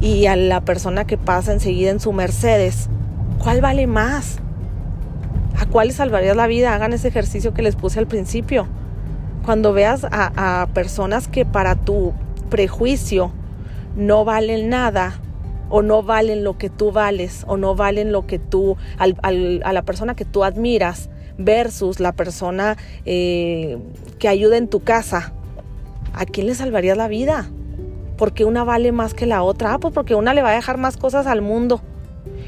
y 0.00 0.26
a 0.26 0.36
la 0.36 0.60
persona 0.62 1.06
que 1.06 1.18
pasa 1.18 1.52
enseguida 1.52 1.90
en 1.90 2.00
su 2.00 2.12
Mercedes, 2.12 2.88
¿cuál 3.38 3.60
vale 3.60 3.86
más? 3.86 4.38
¿A 5.58 5.66
cuál 5.66 5.88
le 5.88 5.94
salvarías 5.94 6.36
la 6.36 6.46
vida? 6.46 6.74
Hagan 6.74 6.92
ese 6.92 7.08
ejercicio 7.08 7.52
que 7.52 7.62
les 7.62 7.76
puse 7.76 7.98
al 7.98 8.06
principio. 8.06 8.66
Cuando 9.44 9.72
veas 9.72 10.06
a, 10.10 10.68
personas 10.72 11.28
que 11.28 11.44
para 11.44 11.74
tu 11.74 12.12
prejuicio 12.48 13.32
no 13.96 14.24
valen 14.24 14.68
nada, 14.68 15.14
o 15.68 15.82
no 15.82 16.02
valen 16.02 16.42
lo 16.44 16.58
que 16.58 16.68
tú 16.68 16.92
vales, 16.92 17.44
o 17.46 17.56
no 17.56 17.74
valen 17.74 18.10
lo 18.10 18.26
que 18.26 18.38
tú, 18.38 18.76
a 18.98 19.72
la 19.72 19.82
persona 19.82 20.14
que 20.14 20.24
tú 20.24 20.44
admiras, 20.44 21.10
versus 21.44 22.00
la 22.00 22.12
persona 22.12 22.76
eh, 23.04 23.78
que 24.18 24.28
ayuda 24.28 24.56
en 24.56 24.68
tu 24.68 24.80
casa, 24.80 25.32
¿a 26.12 26.26
quién 26.26 26.46
le 26.46 26.54
salvarías 26.54 26.96
la 26.96 27.08
vida? 27.08 27.50
Porque 28.16 28.44
una 28.44 28.64
vale 28.64 28.92
más 28.92 29.14
que 29.14 29.26
la 29.26 29.42
otra. 29.42 29.74
Ah, 29.74 29.78
pues 29.78 29.94
porque 29.94 30.14
una 30.14 30.34
le 30.34 30.42
va 30.42 30.50
a 30.50 30.54
dejar 30.54 30.76
más 30.76 30.96
cosas 30.96 31.26
al 31.26 31.42
mundo. 31.42 31.80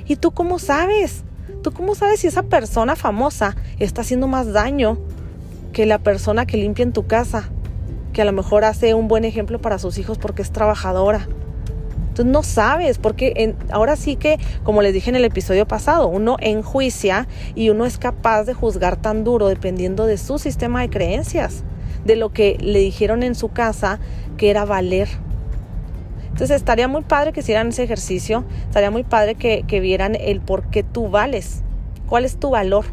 ¿Y 0.06 0.16
tú 0.16 0.32
cómo 0.32 0.58
sabes? 0.58 1.24
¿Tú 1.62 1.72
cómo 1.72 1.94
sabes 1.94 2.20
si 2.20 2.26
esa 2.26 2.42
persona 2.42 2.96
famosa 2.96 3.56
está 3.78 4.02
haciendo 4.02 4.26
más 4.26 4.52
daño 4.52 4.98
que 5.72 5.86
la 5.86 5.98
persona 5.98 6.44
que 6.44 6.58
limpia 6.58 6.82
en 6.82 6.92
tu 6.92 7.06
casa? 7.06 7.48
Que 8.12 8.20
a 8.20 8.24
lo 8.26 8.32
mejor 8.32 8.64
hace 8.64 8.94
un 8.94 9.08
buen 9.08 9.24
ejemplo 9.24 9.60
para 9.60 9.78
sus 9.78 9.96
hijos 9.96 10.18
porque 10.18 10.42
es 10.42 10.52
trabajadora. 10.52 11.28
Entonces 12.12 12.30
no 12.30 12.42
sabes, 12.42 12.98
porque 12.98 13.54
ahora 13.70 13.96
sí 13.96 14.16
que, 14.16 14.38
como 14.64 14.82
les 14.82 14.92
dije 14.92 15.08
en 15.08 15.16
el 15.16 15.24
episodio 15.24 15.66
pasado, 15.66 16.08
uno 16.08 16.36
enjuicia 16.40 17.26
y 17.54 17.70
uno 17.70 17.86
es 17.86 17.96
capaz 17.96 18.44
de 18.44 18.52
juzgar 18.52 18.96
tan 18.96 19.24
duro 19.24 19.48
dependiendo 19.48 20.04
de 20.04 20.18
su 20.18 20.38
sistema 20.38 20.82
de 20.82 20.90
creencias 20.90 21.64
de 22.04 22.16
lo 22.16 22.30
que 22.30 22.58
le 22.60 22.80
dijeron 22.80 23.22
en 23.22 23.34
su 23.34 23.48
casa 23.48 23.98
que 24.36 24.50
era 24.50 24.66
valer. 24.66 25.08
Entonces 26.24 26.50
estaría 26.50 26.86
muy 26.86 27.00
padre 27.00 27.32
que 27.32 27.40
hicieran 27.40 27.68
ese 27.68 27.82
ejercicio, 27.82 28.44
estaría 28.66 28.90
muy 28.90 29.04
padre 29.04 29.34
que, 29.34 29.64
que 29.66 29.80
vieran 29.80 30.14
el 30.14 30.42
por 30.42 30.68
qué 30.68 30.82
tú 30.82 31.08
vales, 31.08 31.62
cuál 32.06 32.26
es 32.26 32.36
tu 32.36 32.50
valor. 32.50 32.84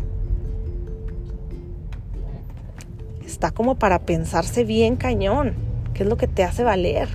Está 3.26 3.52
como 3.52 3.76
para 3.76 4.00
pensarse 4.00 4.64
bien 4.64 4.96
cañón, 4.96 5.56
qué 5.94 6.04
es 6.04 6.10
lo 6.10 6.16
que 6.16 6.28
te 6.28 6.46
hace 6.46 6.64
valer. 6.64 7.10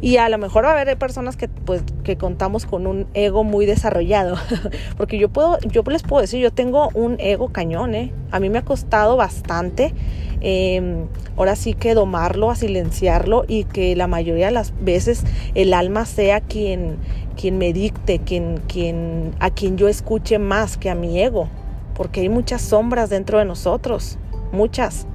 Y 0.00 0.16
a 0.16 0.28
lo 0.28 0.38
mejor 0.38 0.64
va 0.64 0.70
a 0.70 0.80
haber 0.80 0.96
personas 0.98 1.36
que 1.36 1.48
pues 1.48 1.82
que 2.04 2.16
contamos 2.16 2.66
con 2.66 2.86
un 2.86 3.06
ego 3.14 3.44
muy 3.44 3.66
desarrollado, 3.66 4.36
porque 4.96 5.18
yo 5.18 5.28
puedo 5.28 5.58
yo 5.60 5.82
les 5.82 6.02
puedo 6.02 6.20
decir, 6.20 6.40
yo 6.40 6.52
tengo 6.52 6.90
un 6.94 7.16
ego 7.18 7.48
cañón, 7.48 7.94
¿eh? 7.94 8.12
A 8.30 8.40
mí 8.40 8.50
me 8.50 8.58
ha 8.58 8.64
costado 8.64 9.16
bastante 9.16 9.94
eh, 10.40 11.06
ahora 11.36 11.56
sí 11.56 11.74
que 11.74 11.94
domarlo, 11.94 12.50
a 12.50 12.56
silenciarlo 12.56 13.44
y 13.48 13.64
que 13.64 13.96
la 13.96 14.06
mayoría 14.06 14.46
de 14.46 14.52
las 14.52 14.72
veces 14.80 15.24
el 15.54 15.74
alma 15.74 16.04
sea 16.04 16.40
quien 16.40 16.96
quien 17.36 17.58
me 17.58 17.72
dicte, 17.72 18.18
quien 18.20 18.60
quien 18.68 19.34
a 19.40 19.50
quien 19.50 19.76
yo 19.76 19.88
escuche 19.88 20.38
más 20.38 20.76
que 20.76 20.90
a 20.90 20.94
mi 20.94 21.20
ego, 21.20 21.48
porque 21.94 22.20
hay 22.20 22.28
muchas 22.28 22.62
sombras 22.62 23.10
dentro 23.10 23.38
de 23.38 23.44
nosotros, 23.44 24.18
muchas. 24.52 25.06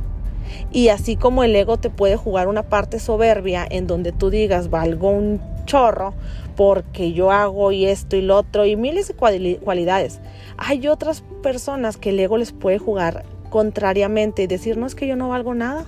Y 0.72 0.90
así 0.90 1.16
como 1.16 1.44
el 1.44 1.56
ego 1.56 1.78
te 1.78 1.90
puede 1.90 2.16
jugar 2.16 2.48
una 2.48 2.64
parte 2.64 3.00
soberbia 3.00 3.66
en 3.70 3.88
donde 3.88 4.12
tú 4.12 4.30
digas, 4.30 4.70
valgo 4.70 5.10
un 5.10 5.42
chorro 5.66 6.14
porque 6.56 7.14
yo 7.14 7.32
hago 7.32 7.72
y 7.72 7.86
esto 7.86 8.16
y 8.16 8.22
lo 8.22 8.38
otro 8.38 8.66
y 8.66 8.76
miles 8.76 9.08
de 9.08 9.14
cualidades. 9.60 10.20
Hay 10.58 10.88
otras 10.88 11.24
personas 11.42 11.98
que 11.98 12.10
el 12.10 12.20
ego 12.20 12.38
les 12.38 12.52
puede 12.52 12.78
jugar 12.78 13.26
contrariamente 13.50 14.44
y 14.44 14.48
decir, 14.48 14.78
no 14.78 14.86
es 14.86 14.96
que 14.96 15.08
yo 15.08 15.16
no 15.16 15.30
valgo 15.30 15.54
nada, 15.54 15.86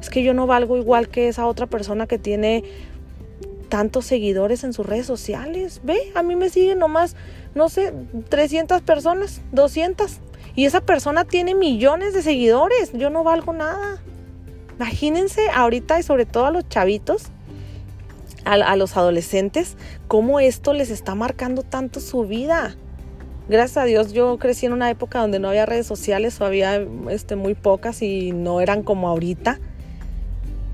es 0.00 0.10
que 0.10 0.22
yo 0.22 0.34
no 0.34 0.46
valgo 0.46 0.76
igual 0.76 1.08
que 1.08 1.28
esa 1.28 1.46
otra 1.46 1.66
persona 1.66 2.06
que 2.06 2.18
tiene 2.18 2.64
tantos 3.68 4.04
seguidores 4.04 4.64
en 4.64 4.74
sus 4.74 4.84
redes 4.84 5.06
sociales. 5.06 5.80
Ve, 5.82 6.12
a 6.14 6.22
mí 6.22 6.36
me 6.36 6.50
siguen 6.50 6.78
nomás, 6.78 7.16
no 7.54 7.68
sé, 7.68 7.94
300 8.28 8.82
personas, 8.82 9.40
200. 9.52 10.18
Y 10.54 10.66
esa 10.66 10.80
persona 10.80 11.24
tiene 11.24 11.54
millones 11.54 12.14
de 12.14 12.22
seguidores. 12.22 12.92
Yo 12.92 13.10
no 13.10 13.24
valgo 13.24 13.52
nada. 13.52 14.02
Imagínense 14.76 15.48
ahorita 15.54 15.98
y 15.98 16.02
sobre 16.02 16.26
todo 16.26 16.46
a 16.46 16.50
los 16.50 16.68
chavitos, 16.68 17.26
a, 18.44 18.76
los 18.76 18.96
adolescentes, 18.96 19.76
cómo 20.08 20.40
esto 20.40 20.72
les 20.72 20.90
está 20.90 21.14
marcando 21.14 21.62
tanto 21.62 22.00
su 22.00 22.26
vida. 22.26 22.74
Gracias 23.48 23.76
a 23.76 23.84
Dios 23.84 24.12
yo 24.12 24.38
crecí 24.38 24.66
en 24.66 24.72
una 24.72 24.90
época 24.90 25.20
donde 25.20 25.38
no 25.38 25.48
había 25.48 25.66
redes 25.66 25.86
sociales 25.86 26.40
o 26.40 26.44
había 26.44 26.84
este, 27.10 27.36
muy 27.36 27.54
pocas 27.54 28.02
y 28.02 28.32
no 28.32 28.60
eran 28.60 28.82
como 28.82 29.08
ahorita. 29.08 29.60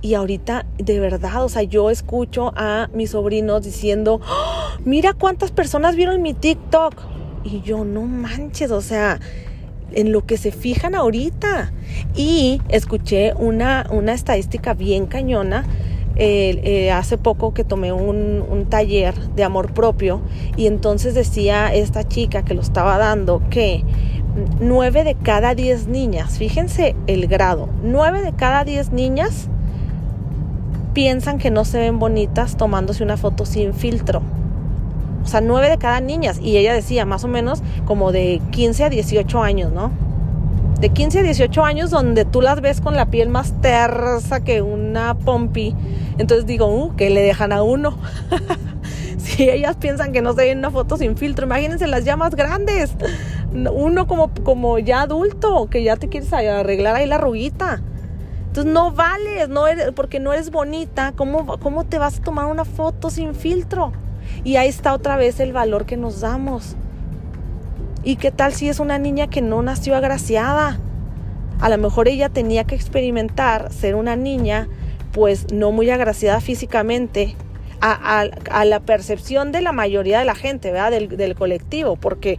Y 0.01 0.15
ahorita, 0.15 0.65
de 0.79 1.01
verdad, 1.01 1.45
o 1.45 1.49
sea, 1.49 1.65
yo 1.65 1.91
escucho 1.91 2.53
a 2.57 2.89
mis 2.95 3.11
sobrinos 3.11 3.65
diciendo, 3.65 4.21
¡Oh! 4.27 4.79
mira 4.85 5.13
cuántas 5.13 5.51
personas 5.51 5.97
vieron 5.97 6.23
mi 6.23 6.35
TikTok. 6.35 6.95
Y 7.45 7.63
yo, 7.63 7.85
no 7.85 8.03
manches, 8.03 8.71
o 8.71 8.81
sea, 8.81 9.19
en 9.93 10.13
lo 10.13 10.27
que 10.27 10.37
se 10.37 10.53
fijan 10.53 10.95
ahorita. 10.95 11.73
Y 12.15 12.61
escuché 12.69 13.35
una, 13.35 13.87
una 13.91 14.13
estadística 14.13 14.75
bien 14.75 15.07
cañona. 15.07 15.65
Eh, 16.21 16.91
hace 16.91 17.17
poco 17.17 17.55
que 17.55 17.63
tomé 17.63 17.93
un, 17.93 18.45
un, 18.51 18.67
taller 18.67 19.15
de 19.37 19.45
amor 19.45 19.73
propio 19.73 20.21
y 20.57 20.67
entonces 20.67 21.15
decía 21.15 21.73
esta 21.73 22.09
chica 22.09 22.45
que 22.45 22.55
lo 22.55 22.61
estaba 22.61 22.99
dando 22.99 23.41
que 23.51 23.85
nueve 24.61 25.05
de 25.05 25.15
cada 25.15 25.55
diez 25.55 25.87
niñas, 25.87 26.37
fíjense 26.37 26.97
el 27.07 27.29
grado, 27.29 27.69
nueve 27.85 28.21
de 28.21 28.33
cada 28.33 28.65
diez 28.65 28.91
niñas 28.91 29.49
piensan 30.93 31.39
que 31.39 31.53
no 31.53 31.65
se 31.65 31.79
ven 31.79 32.01
bonitas 32.01 32.57
tomándose 32.57 33.05
una 33.05 33.17
foto 33.17 33.47
sin 33.47 33.73
filtro. 33.73 34.21
O 35.23 35.27
sea, 35.27 35.41
nueve 35.41 35.69
de 35.69 35.79
cada 35.79 36.01
niñas. 36.01 36.39
Y 36.43 36.57
ella 36.57 36.73
decía, 36.73 37.05
más 37.05 37.25
o 37.25 37.29
menos 37.29 37.63
como 37.85 38.13
de 38.13 38.41
15 38.51 38.85
a 38.85 38.91
18 38.91 39.43
años, 39.43 39.73
¿no? 39.73 39.91
De 40.81 40.91
15 40.91 41.19
a 41.19 41.23
18 41.23 41.65
años 41.65 41.91
donde 41.91 42.25
tú 42.25 42.41
las 42.41 42.61
ves 42.61 42.81
con 42.81 42.95
la 42.95 43.07
piel 43.07 43.29
más 43.29 43.53
tersa 43.61 44.41
que 44.41 44.63
una 44.63 45.15
pompi. 45.15 45.75
Entonces 46.19 46.47
digo, 46.47 46.69
uh, 46.69 46.95
que 46.95 47.11
le 47.11 47.21
dejan 47.21 47.53
a 47.53 47.63
uno. 47.63 47.99
si 49.19 49.51
ellas 49.51 49.77
piensan 49.77 50.13
que 50.13 50.23
no 50.23 50.35
se 50.35 50.45
ven 50.45 50.59
una 50.59 50.71
foto 50.71 50.97
sin 50.97 51.17
filtro, 51.17 51.47
imagínense 51.47 51.87
las 51.89 52.05
ya 52.05 52.17
más 52.17 52.35
grandes. 52.35 52.93
Uno 53.53 54.07
como, 54.07 54.31
como 54.45 54.79
ya 54.79 55.03
adulto, 55.03 55.69
que 55.69 55.83
ya 55.83 55.97
te 55.97 56.09
quieres 56.09 56.33
arreglar 56.33 56.95
ahí 56.95 57.07
la 57.07 57.19
ruguita. 57.19 57.83
Entonces 58.47 58.73
no 58.73 58.93
vales, 58.93 59.49
no 59.49 59.67
eres, 59.67 59.93
porque 59.93 60.21
no 60.21 60.33
eres 60.33 60.51
bonita. 60.51 61.13
¿Cómo, 61.17 61.59
¿Cómo 61.59 61.85
te 61.85 61.99
vas 61.99 62.19
a 62.19 62.23
tomar 62.23 62.47
una 62.47 62.65
foto 62.65 63.11
sin 63.11 63.35
filtro? 63.35 63.93
Y 64.45 64.57
ahí 64.57 64.69
está 64.69 64.95
otra 64.95 65.17
vez 65.17 65.41
el 65.41 65.53
valor 65.53 65.87
que 65.87 65.97
nos 65.97 66.21
damos. 66.21 66.77
¿Y 68.05 68.17
qué 68.17 68.31
tal 68.31 68.53
si 68.53 68.69
es 68.69 68.81
una 68.81 68.99
niña 68.99 69.29
que 69.29 69.43
no 69.43 69.63
nació 69.63 69.97
agraciada? 69.97 70.79
A 71.61 71.69
lo 71.69 71.79
mejor 71.79 72.09
ella 72.09 72.29
tenía 72.29 72.65
que 72.65 72.75
experimentar 72.75 73.73
ser 73.73 73.95
una 73.95 74.17
niña 74.17 74.69
pues 75.13 75.53
no 75.53 75.73
muy 75.73 75.91
agraciada 75.91 76.41
físicamente 76.41 77.35
a, 77.81 78.65
la 78.65 78.81
percepción 78.81 79.53
de 79.53 79.61
la 79.61 79.73
mayoría 79.73 80.19
de 80.19 80.25
la 80.25 80.35
gente, 80.35 80.73
¿verdad? 80.73 80.91
Del, 80.91 81.35
colectivo, 81.35 81.97
porque 81.97 82.39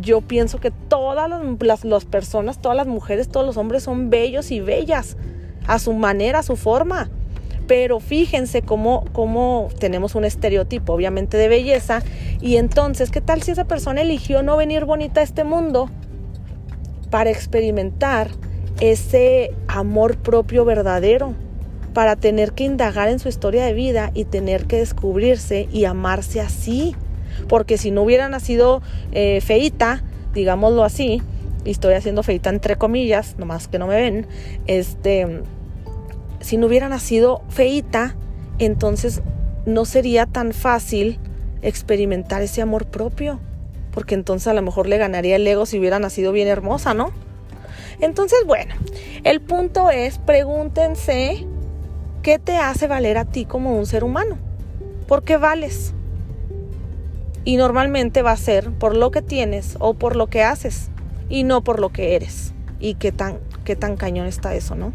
yo 0.00 0.20
pienso 0.20 0.60
que 0.60 0.70
todas 0.70 1.28
las, 1.28 1.84
las, 1.84 2.04
personas, 2.04 2.60
todas 2.60 2.76
las 2.76 2.86
mujeres, 2.86 3.28
todos 3.28 3.46
los 3.46 3.56
hombres 3.56 3.82
son 3.82 4.10
bellos 4.10 4.50
y 4.50 4.60
bellas, 4.60 5.16
a 5.66 5.78
su 5.78 5.94
manera, 5.94 6.40
a 6.40 6.42
su 6.42 6.56
forma. 6.56 7.08
Pero 7.66 8.00
fíjense 8.00 8.62
cómo, 8.62 9.04
cómo 9.12 9.68
tenemos 9.78 10.14
un 10.14 10.24
estereotipo, 10.24 10.92
obviamente, 10.92 11.36
de 11.36 11.48
belleza. 11.48 12.02
Y 12.40 12.56
entonces, 12.56 13.10
¿qué 13.10 13.20
tal 13.20 13.42
si 13.42 13.52
esa 13.52 13.64
persona 13.64 14.02
eligió 14.02 14.42
no 14.42 14.56
venir 14.56 14.84
bonita 14.84 15.20
a 15.20 15.24
este 15.24 15.44
mundo 15.44 15.88
para 17.10 17.30
experimentar 17.30 18.30
ese 18.80 19.50
amor 19.68 20.18
propio 20.18 20.64
verdadero? 20.64 21.34
para 21.94 22.16
tener 22.16 22.52
que 22.52 22.64
indagar 22.64 23.08
en 23.08 23.20
su 23.20 23.28
historia 23.28 23.64
de 23.64 23.72
vida 23.72 24.10
y 24.12 24.24
tener 24.24 24.66
que 24.66 24.78
descubrirse 24.78 25.68
y 25.72 25.86
amarse 25.86 26.40
así. 26.40 26.94
Porque 27.48 27.78
si 27.78 27.90
no 27.90 28.02
hubiera 28.02 28.28
nacido 28.28 28.82
eh, 29.12 29.40
feita, 29.40 30.02
digámoslo 30.34 30.84
así, 30.84 31.22
y 31.64 31.70
estoy 31.70 31.94
haciendo 31.94 32.22
feita 32.22 32.50
entre 32.50 32.76
comillas, 32.76 33.36
nomás 33.38 33.68
que 33.68 33.78
no 33.78 33.86
me 33.86 33.96
ven, 33.96 34.26
este, 34.66 35.42
si 36.44 36.58
no 36.58 36.66
hubiera 36.66 36.90
nacido 36.90 37.40
feita, 37.48 38.14
entonces 38.58 39.22
no 39.64 39.86
sería 39.86 40.26
tan 40.26 40.52
fácil 40.52 41.18
experimentar 41.62 42.42
ese 42.42 42.60
amor 42.60 42.84
propio, 42.84 43.40
porque 43.92 44.14
entonces 44.14 44.48
a 44.48 44.52
lo 44.52 44.60
mejor 44.60 44.86
le 44.86 44.98
ganaría 44.98 45.36
el 45.36 45.46
ego 45.46 45.64
si 45.64 45.78
hubiera 45.78 45.98
nacido 45.98 46.32
bien 46.32 46.46
hermosa, 46.46 46.92
¿no? 46.92 47.12
Entonces, 47.98 48.40
bueno, 48.46 48.74
el 49.22 49.40
punto 49.40 49.88
es, 49.88 50.18
pregúntense 50.18 51.46
qué 52.22 52.38
te 52.38 52.58
hace 52.58 52.88
valer 52.88 53.16
a 53.16 53.24
ti 53.24 53.46
como 53.46 53.78
un 53.78 53.86
ser 53.86 54.04
humano, 54.04 54.36
por 55.08 55.22
qué 55.22 55.38
vales. 55.38 55.94
Y 57.46 57.56
normalmente 57.56 58.20
va 58.20 58.32
a 58.32 58.36
ser 58.36 58.70
por 58.70 58.94
lo 58.94 59.10
que 59.10 59.22
tienes 59.22 59.76
o 59.78 59.94
por 59.94 60.14
lo 60.14 60.26
que 60.26 60.42
haces 60.42 60.90
y 61.30 61.44
no 61.44 61.64
por 61.64 61.80
lo 61.80 61.88
que 61.88 62.16
eres. 62.16 62.52
Y 62.80 62.96
qué 62.96 63.12
tan, 63.12 63.38
qué 63.64 63.76
tan 63.76 63.96
cañón 63.96 64.26
está 64.26 64.54
eso, 64.54 64.74
¿no? 64.74 64.92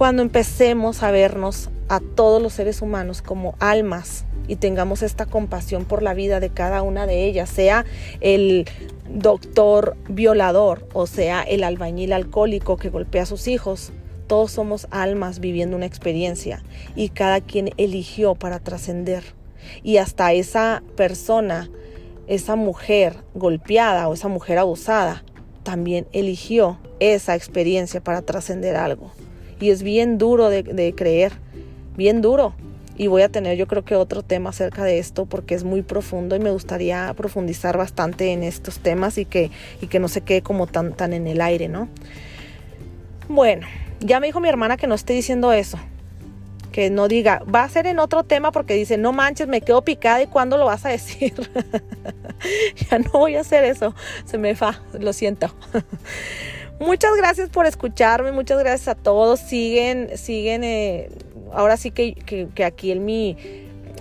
Cuando 0.00 0.22
empecemos 0.22 1.02
a 1.02 1.10
vernos 1.10 1.68
a 1.90 2.00
todos 2.00 2.40
los 2.40 2.54
seres 2.54 2.80
humanos 2.80 3.20
como 3.20 3.54
almas 3.58 4.24
y 4.48 4.56
tengamos 4.56 5.02
esta 5.02 5.26
compasión 5.26 5.84
por 5.84 6.02
la 6.02 6.14
vida 6.14 6.40
de 6.40 6.48
cada 6.48 6.80
una 6.80 7.06
de 7.06 7.26
ellas, 7.26 7.50
sea 7.50 7.84
el 8.22 8.66
doctor 9.10 9.98
violador 10.08 10.88
o 10.94 11.06
sea 11.06 11.42
el 11.42 11.64
albañil 11.64 12.14
alcohólico 12.14 12.78
que 12.78 12.88
golpea 12.88 13.24
a 13.24 13.26
sus 13.26 13.46
hijos, 13.46 13.92
todos 14.26 14.52
somos 14.52 14.88
almas 14.90 15.38
viviendo 15.38 15.76
una 15.76 15.84
experiencia 15.84 16.62
y 16.96 17.10
cada 17.10 17.42
quien 17.42 17.74
eligió 17.76 18.34
para 18.34 18.58
trascender. 18.58 19.22
Y 19.82 19.98
hasta 19.98 20.32
esa 20.32 20.82
persona, 20.96 21.68
esa 22.26 22.56
mujer 22.56 23.16
golpeada 23.34 24.08
o 24.08 24.14
esa 24.14 24.28
mujer 24.28 24.56
abusada, 24.56 25.24
también 25.62 26.06
eligió 26.14 26.78
esa 27.00 27.36
experiencia 27.36 28.02
para 28.02 28.22
trascender 28.22 28.76
algo. 28.76 29.12
Y 29.60 29.70
es 29.70 29.82
bien 29.82 30.18
duro 30.18 30.48
de, 30.48 30.94
creer, 30.96 31.32
bien 31.96 32.22
duro. 32.22 32.54
Y 32.96 33.06
voy 33.06 33.22
a 33.22 33.28
tener 33.28 33.56
yo 33.56 33.66
creo 33.66 33.84
que 33.84 33.94
otro 33.94 34.22
tema 34.22 34.50
acerca 34.50 34.84
de 34.84 34.98
esto 34.98 35.24
porque 35.24 35.54
es 35.54 35.64
muy 35.64 35.82
profundo 35.82 36.36
y 36.36 36.38
me 36.38 36.50
gustaría 36.50 37.12
profundizar 37.16 37.78
bastante 37.78 38.32
en 38.32 38.42
estos 38.42 38.80
temas 38.80 39.16
y 39.16 39.24
que, 39.24 39.50
y 39.80 39.86
que 39.86 40.00
no 40.00 40.08
se 40.08 40.20
quede 40.22 40.42
como 40.42 40.66
tan, 40.66 40.92
tan 40.94 41.12
en 41.12 41.26
el 41.26 41.40
aire, 41.40 41.68
¿no? 41.68 41.88
Bueno, 43.28 43.66
ya 44.00 44.18
me 44.18 44.26
dijo 44.26 44.40
mi 44.40 44.48
hermana 44.48 44.76
que 44.76 44.86
no 44.86 44.94
esté 44.94 45.12
diciendo 45.12 45.52
eso. 45.52 45.78
Que 46.72 46.90
no 46.90 47.08
diga, 47.08 47.42
va 47.52 47.64
a 47.64 47.68
ser 47.68 47.86
en 47.86 47.98
otro 47.98 48.24
tema 48.24 48.52
porque 48.52 48.74
dice, 48.74 48.96
no 48.96 49.12
manches, 49.12 49.48
me 49.48 49.60
quedo 49.60 49.82
picada 49.82 50.22
y 50.22 50.26
cuándo 50.26 50.56
lo 50.56 50.66
vas 50.66 50.84
a 50.84 50.90
decir. 50.90 51.34
ya 52.90 52.98
no 52.98 53.10
voy 53.12 53.36
a 53.36 53.40
hacer 53.40 53.64
eso. 53.64 53.94
Se 54.24 54.38
me 54.38 54.54
fa, 54.54 54.80
lo 54.98 55.12
siento. 55.12 55.54
Muchas 56.80 57.14
gracias 57.14 57.50
por 57.50 57.66
escucharme, 57.66 58.32
muchas 58.32 58.58
gracias 58.58 58.88
a 58.88 58.94
todos. 58.94 59.38
Siguen, 59.38 60.16
siguen, 60.16 60.64
eh, 60.64 61.10
ahora 61.52 61.76
sí 61.76 61.90
que, 61.90 62.14
que, 62.14 62.64
aquí 62.64 62.90
en 62.90 63.04
mi, 63.04 63.36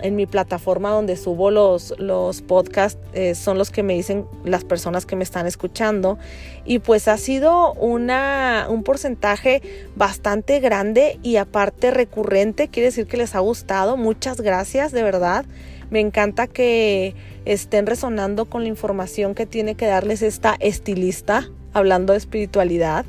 en 0.01 0.15
mi 0.15 0.25
plataforma 0.25 0.89
donde 0.89 1.17
subo 1.17 1.51
los, 1.51 1.93
los 1.99 2.41
podcasts 2.41 2.97
eh, 3.11 3.35
son 3.35 3.57
los 3.57 3.69
que 3.69 3.83
me 3.83 3.95
dicen 3.95 4.25
las 4.45 4.63
personas 4.63 5.05
que 5.05 5.17
me 5.17 5.25
están 5.25 5.45
escuchando. 5.45 6.19
Y 6.63 6.79
pues 6.79 7.09
ha 7.09 7.17
sido 7.17 7.73
una, 7.73 8.67
un 8.69 8.83
porcentaje 8.83 9.61
bastante 9.97 10.61
grande 10.61 11.19
y 11.21 11.35
aparte 11.35 11.91
recurrente. 11.91 12.69
Quiere 12.69 12.87
decir 12.87 13.07
que 13.07 13.17
les 13.17 13.35
ha 13.35 13.39
gustado. 13.39 13.97
Muchas 13.97 14.39
gracias, 14.39 14.93
de 14.93 15.03
verdad. 15.03 15.43
Me 15.89 15.99
encanta 15.99 16.47
que 16.47 17.13
estén 17.43 17.87
resonando 17.87 18.45
con 18.45 18.63
la 18.63 18.69
información 18.69 19.35
que 19.35 19.45
tiene 19.45 19.75
que 19.75 19.85
darles 19.85 20.21
esta 20.21 20.55
estilista 20.61 21.49
hablando 21.73 22.13
de 22.13 22.19
espiritualidad. 22.19 23.05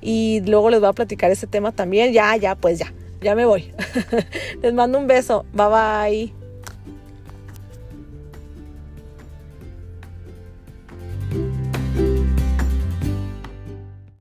Y 0.00 0.42
luego 0.46 0.70
les 0.70 0.80
voy 0.80 0.90
a 0.90 0.92
platicar 0.92 1.30
ese 1.30 1.46
tema 1.46 1.72
también. 1.72 2.12
Ya, 2.12 2.36
ya, 2.36 2.54
pues 2.54 2.78
ya, 2.78 2.92
ya 3.22 3.34
me 3.34 3.44
voy. 3.46 3.72
les 4.62 4.74
mando 4.74 4.98
un 4.98 5.06
beso. 5.06 5.44
Bye 5.52 5.68
bye. 5.68 6.43